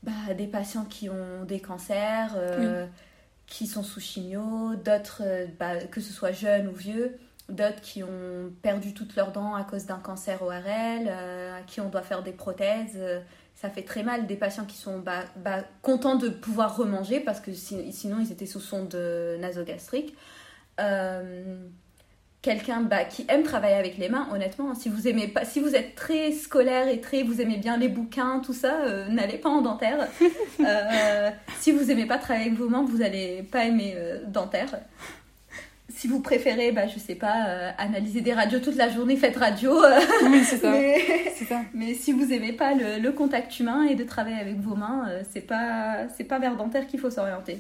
bah, 0.04 0.12
des 0.38 0.46
patients 0.46 0.85
qui 0.85 1.11
ont 1.11 1.44
des 1.44 1.61
cancers, 1.61 2.37
qui 3.46 3.66
sont 3.66 3.83
sous 3.83 4.00
chimio, 4.00 4.76
d'autres, 4.76 5.22
bah, 5.59 5.85
que 5.90 6.00
ce 6.00 6.12
soit 6.12 6.33
jeunes 6.33 6.68
ou 6.68 6.72
vieux. 6.72 7.18
d'autres 7.48 7.80
qui 7.80 8.04
ont 8.04 8.52
perdu 8.62 8.94
toutes 8.94 9.16
leurs 9.16 9.33
dents 9.33 9.54
à 9.54 9.64
cause 9.64 9.87
d'un 9.87 9.98
cancer 9.98 10.40
ORL, 10.40 11.09
à 11.09 11.62
qui 11.66 11.80
on 11.80 11.88
doit 11.88 12.02
faire 12.02 12.22
des 12.22 12.33
prothèses. 12.33 12.98
Ça 13.55 13.71
fait 13.71 13.83
très 13.83 14.03
mal 14.03 14.27
des 14.27 14.37
patients 14.37 14.64
qui 14.64 14.77
sont 14.77 14.99
bah, 14.99 15.25
bah, 15.37 15.64
contents 15.83 16.17
de 16.17 16.29
pouvoir 16.29 16.77
remanger 16.77 17.21
parce 17.21 17.40
que 17.40 17.53
sinon 17.53 18.19
ils 18.21 18.31
étaient 18.31 18.47
sous 18.47 18.61
sonde 18.61 18.95
nasogastrique. 19.40 20.14
Euh, 20.81 21.57
quelqu'un 22.43 22.83
bah, 22.83 23.05
qui 23.05 23.25
aime 23.29 23.43
travailler 23.43 23.77
avec 23.77 23.97
les 23.97 24.09
mains, 24.09 24.29
honnêtement, 24.33 24.75
si 24.75 24.88
vous 24.88 25.09
aimez 25.09 25.29
pas, 25.29 25.45
si 25.45 25.61
vous 25.61 25.75
êtes 25.75 25.95
très 25.95 26.33
scolaire 26.33 26.88
et 26.88 27.01
très, 27.01 27.23
vous 27.23 27.40
aimez 27.40 27.57
bien 27.57 27.79
les 27.79 27.88
bouquins, 27.88 28.40
tout 28.45 28.53
ça, 28.53 28.83
euh, 28.83 29.09
n'allez 29.09 29.38
pas 29.38 29.49
en 29.49 29.62
dentaire. 29.62 30.09
Euh, 30.61 31.31
si 31.59 31.73
vous 31.73 31.90
aimez 31.90 32.07
pas 32.07 32.17
travailler 32.17 32.47
avec 32.47 32.59
vos 32.59 32.69
mains, 32.69 32.85
vous 32.85 33.03
allez 33.03 33.43
pas 33.43 33.64
aimer 33.64 33.97
dentaire. 34.29 34.79
Si 35.88 36.09
vous 36.09 36.20
préférez, 36.20 36.73
bah, 36.73 36.87
je 36.87 36.99
sais 36.99 37.14
pas, 37.14 37.73
analyser 37.79 38.20
des 38.20 38.33
radios 38.33 38.61
toute 38.61 38.77
la 38.77 38.88
journée, 38.88 39.16
faites 39.16 39.37
radio. 39.37 39.73
oui, 40.31 40.42
c'est 40.44 40.57
ça. 40.57 40.70
Mais... 40.70 40.99
ça. 41.49 41.61
Mais 41.75 41.94
si 41.94 42.12
vous 42.12 42.33
aimez 42.33 42.53
pas 42.53 42.75
le, 42.75 42.99
le, 42.99 43.12
contact 43.12 43.61
humain 43.61 43.85
et 43.85 43.94
de 43.94 44.05
travailler 44.05 44.38
avec 44.38 44.59
vos 44.61 44.77
mains, 44.77 45.07
c'est 45.33 45.47
pas, 45.47 46.09
c'est 46.16 46.25
pas 46.25 46.38
vers 46.38 46.57
dentaire 46.57 46.87
qu'il 46.87 47.01
faut 47.01 47.11
s'orienter 47.11 47.59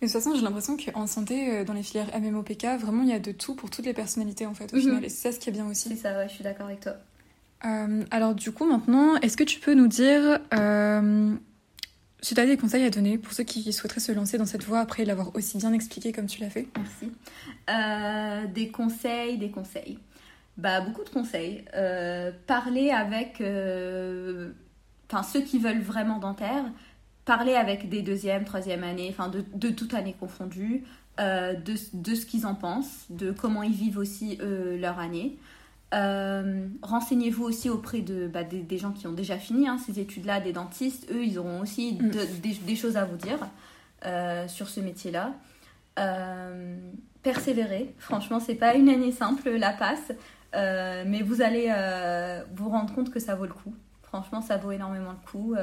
de 0.00 0.06
toute 0.06 0.12
façon, 0.12 0.34
j'ai 0.34 0.42
l'impression 0.42 0.76
qu'en 0.76 1.06
santé, 1.06 1.50
euh, 1.50 1.64
dans 1.64 1.72
les 1.72 1.82
filières 1.82 2.08
MMOPK, 2.18 2.66
vraiment, 2.78 3.02
il 3.02 3.08
y 3.08 3.14
a 3.14 3.18
de 3.18 3.32
tout 3.32 3.54
pour 3.54 3.70
toutes 3.70 3.86
les 3.86 3.94
personnalités, 3.94 4.46
en 4.46 4.54
fait, 4.54 4.72
au 4.72 4.76
mhm. 4.76 4.82
final. 4.82 5.04
Et 5.04 5.08
c'est 5.08 5.28
ça 5.28 5.32
ce 5.32 5.40
qui 5.40 5.48
est 5.48 5.52
bien 5.52 5.66
aussi. 5.66 5.88
C'est 5.88 5.96
ça, 5.96 6.18
ouais, 6.18 6.28
je 6.28 6.34
suis 6.34 6.44
d'accord 6.44 6.66
avec 6.66 6.80
toi. 6.80 6.96
Euh, 7.64 8.04
alors, 8.10 8.34
du 8.34 8.52
coup, 8.52 8.66
maintenant, 8.66 9.16
est-ce 9.16 9.36
que 9.36 9.44
tu 9.44 9.58
peux 9.58 9.74
nous 9.74 9.88
dire 9.88 10.38
euh, 10.54 11.34
si 12.20 12.34
tu 12.34 12.40
as 12.40 12.46
des 12.46 12.56
conseils 12.56 12.84
à 12.84 12.90
donner 12.90 13.18
pour 13.18 13.32
ceux 13.32 13.44
qui 13.44 13.72
souhaiteraient 13.72 14.00
se 14.00 14.12
lancer 14.12 14.38
dans 14.38 14.46
cette 14.46 14.64
voie 14.64 14.80
après 14.80 15.04
l'avoir 15.04 15.34
aussi 15.34 15.58
bien 15.58 15.72
expliqué 15.72 16.12
comme 16.12 16.26
tu 16.26 16.40
l'as 16.40 16.50
fait 16.50 16.66
Merci. 16.76 18.52
des 18.52 18.68
conseils, 18.68 19.38
des 19.38 19.50
conseils. 19.50 19.98
Bah, 20.56 20.80
beaucoup 20.80 21.04
de 21.04 21.10
conseils. 21.10 21.64
parler 22.46 22.90
avec 22.90 23.42
enfin, 25.10 25.22
ceux 25.22 25.42
qui 25.42 25.58
veulent 25.58 25.82
vraiment 25.82 26.18
dentaire 26.18 26.64
parler 27.26 27.54
avec 27.54 27.88
des 27.90 28.00
deuxième, 28.00 28.44
troisième 28.44 28.84
années, 28.84 29.08
enfin 29.10 29.28
de, 29.28 29.44
de 29.52 29.68
toute 29.68 29.92
année 29.92 30.14
confondue, 30.18 30.84
euh, 31.20 31.54
de, 31.54 31.74
de, 31.92 32.14
ce 32.14 32.24
qu'ils 32.24 32.46
en 32.46 32.54
pensent, 32.54 33.04
de 33.10 33.32
comment 33.32 33.62
ils 33.62 33.74
vivent 33.74 33.98
aussi 33.98 34.38
leur 34.40 34.98
année. 34.98 35.36
Euh, 35.96 36.68
renseignez-vous 36.82 37.44
aussi 37.44 37.70
auprès 37.70 38.00
de, 38.00 38.28
bah, 38.28 38.44
des, 38.44 38.78
gens 38.78 38.92
qui 38.92 39.06
ont 39.06 39.12
déjà 39.12 39.38
fini 39.38 39.66
hein, 39.66 39.78
ces 39.78 39.98
études-là, 39.98 40.40
des 40.40 40.52
dentistes. 40.52 41.10
Eux, 41.10 41.24
ils 41.24 41.38
auront 41.38 41.60
aussi 41.60 41.98
mm. 42.00 42.10
des, 42.66 42.76
choses 42.76 42.96
à 42.96 43.04
vous 43.04 43.16
dire 43.16 43.38
euh, 44.04 44.46
sur 44.46 44.68
ce 44.68 44.80
métier-là. 44.80 45.32
persévérer. 47.22 47.94
Franchement, 47.98 48.40
c'est 48.40 48.54
pas 48.54 48.74
une 48.74 48.88
année 48.88 49.12
simple, 49.12 49.50
la 49.50 49.72
passe. 49.72 50.12
mais 50.52 51.22
vous 51.22 51.40
allez 51.40 51.72
vous 52.54 52.68
rendre 52.68 52.94
compte 52.94 53.10
que 53.10 53.20
ça 53.20 53.34
vaut 53.34 53.46
le 53.46 53.54
coup. 53.54 53.74
Franchement, 54.02 54.42
ça 54.42 54.56
vaut 54.56 54.72
énormément 54.72 55.12
le 55.12 55.30
coup 55.30 55.54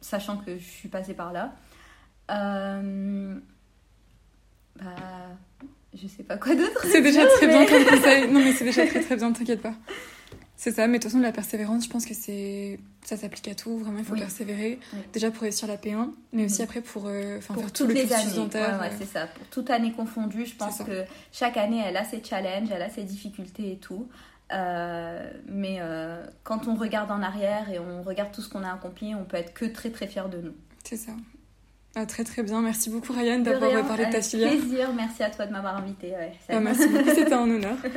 sachant 0.00 0.38
que 0.38 0.58
je 0.58 0.64
suis 0.64 0.88
passée 0.88 1.14
par 1.14 1.32
là. 1.32 1.52
Euh, 2.30 3.38
bah, 4.76 4.84
je 5.94 6.06
sais 6.06 6.22
pas 6.22 6.36
quoi 6.36 6.54
d'autre. 6.54 6.86
C'est 6.90 7.02
déjà 7.02 7.26
très 7.26 7.46
bien 7.46 7.66
comme 7.66 7.84
conseil. 7.84 8.30
Non, 8.30 8.40
mais 8.40 8.52
c'est 8.52 8.64
déjà 8.64 8.86
très 8.88 9.00
très 9.00 9.16
bien, 9.16 9.32
t'inquiète 9.32 9.62
pas. 9.62 9.74
C'est 10.56 10.72
ça, 10.72 10.86
mais 10.86 10.98
de 10.98 11.02
toute 11.02 11.10
façon, 11.10 11.22
la 11.22 11.32
persévérance, 11.32 11.86
je 11.86 11.88
pense 11.90 12.04
que 12.04 12.12
c'est 12.12 12.78
ça 13.02 13.16
s'applique 13.16 13.48
à 13.48 13.54
tout. 13.54 13.78
Vraiment, 13.78 13.98
il 13.98 14.04
faut 14.04 14.14
persévérer. 14.14 14.78
Déjà 15.12 15.30
pour 15.30 15.42
réussir 15.42 15.66
la 15.66 15.78
P1, 15.78 16.10
mais 16.34 16.44
aussi 16.44 16.60
mhm. 16.60 16.68
après 16.68 16.80
pour, 16.82 17.04
euh, 17.06 17.40
faire 17.40 17.72
tout 17.72 17.86
le 17.86 17.94
les 17.94 18.12
années. 18.12 18.38
Ouais, 18.38 18.90
c'est 18.98 19.06
ça. 19.06 19.26
Pour 19.26 19.46
toute 19.46 19.70
année 19.70 19.92
confondue, 19.92 20.44
je 20.44 20.54
pense 20.54 20.82
que 20.82 21.04
chaque 21.32 21.56
année, 21.56 21.82
elle 21.84 21.96
a 21.96 22.04
ses 22.04 22.22
challenges, 22.22 22.68
elle 22.70 22.82
a 22.82 22.90
ses 22.90 23.04
difficultés 23.04 23.72
et 23.72 23.76
tout. 23.78 24.06
Euh, 24.52 25.30
mais 25.46 25.78
euh, 25.80 26.26
quand 26.42 26.66
on 26.68 26.74
regarde 26.74 27.10
en 27.10 27.22
arrière 27.22 27.70
et 27.70 27.78
on 27.78 28.02
regarde 28.02 28.32
tout 28.32 28.42
ce 28.42 28.48
qu'on 28.48 28.62
a 28.62 28.72
accompli, 28.72 29.14
on 29.14 29.24
peut 29.24 29.36
être 29.36 29.54
que 29.54 29.64
très 29.64 29.90
très 29.90 30.08
fier 30.08 30.28
de 30.28 30.38
nous. 30.38 30.54
C'est 30.84 30.96
ça. 30.96 31.12
Ah, 31.96 32.06
très 32.06 32.24
très 32.24 32.42
bien. 32.42 32.60
Merci 32.60 32.88
beaucoup 32.90 33.12
Ryan 33.12 33.40
d'avoir 33.40 33.86
parlé 33.86 34.06
de 34.06 34.12
ta 34.12 34.22
filière. 34.22 34.50
plaisir. 34.50 34.92
Merci 34.94 35.22
à 35.22 35.30
toi 35.30 35.46
de 35.46 35.52
m'avoir 35.52 35.76
invité. 35.76 36.14
Ah, 36.48 36.60
merci 36.60 36.88
beaucoup. 36.88 37.10
C'était 37.14 37.32
un 37.32 37.50
honneur. 37.50 37.76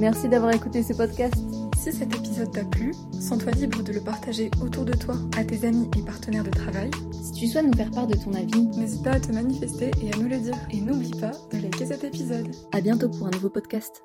Merci 0.00 0.30
d'avoir 0.30 0.54
écouté 0.54 0.82
ce 0.82 0.94
podcast. 0.94 1.34
Si 1.76 1.92
cet 1.92 2.14
épisode 2.16 2.50
t'a 2.52 2.64
plu, 2.64 2.94
sens-toi 3.20 3.52
libre 3.52 3.82
de 3.82 3.92
le 3.92 4.00
partager 4.00 4.50
autour 4.62 4.86
de 4.86 4.94
toi 4.94 5.14
à 5.36 5.44
tes 5.44 5.66
amis 5.66 5.90
et 5.98 6.02
partenaires 6.02 6.42
de 6.42 6.50
travail. 6.50 6.90
Si 7.22 7.32
tu 7.32 7.46
souhaites 7.46 7.66
nous 7.66 7.76
faire 7.76 7.90
part 7.90 8.06
de 8.06 8.14
ton 8.16 8.32
avis, 8.32 8.62
n'hésite 8.78 9.04
pas 9.04 9.12
à 9.12 9.20
te 9.20 9.30
manifester 9.30 9.90
et 10.02 10.10
à 10.10 10.16
nous 10.16 10.28
le 10.28 10.38
dire. 10.38 10.56
Et 10.70 10.80
n'oublie 10.80 11.18
pas 11.20 11.32
de 11.52 11.58
liker 11.58 11.84
cet 11.84 12.02
épisode. 12.02 12.48
À 12.72 12.80
bientôt 12.80 13.10
pour 13.10 13.26
un 13.26 13.30
nouveau 13.30 13.50
podcast. 13.50 14.02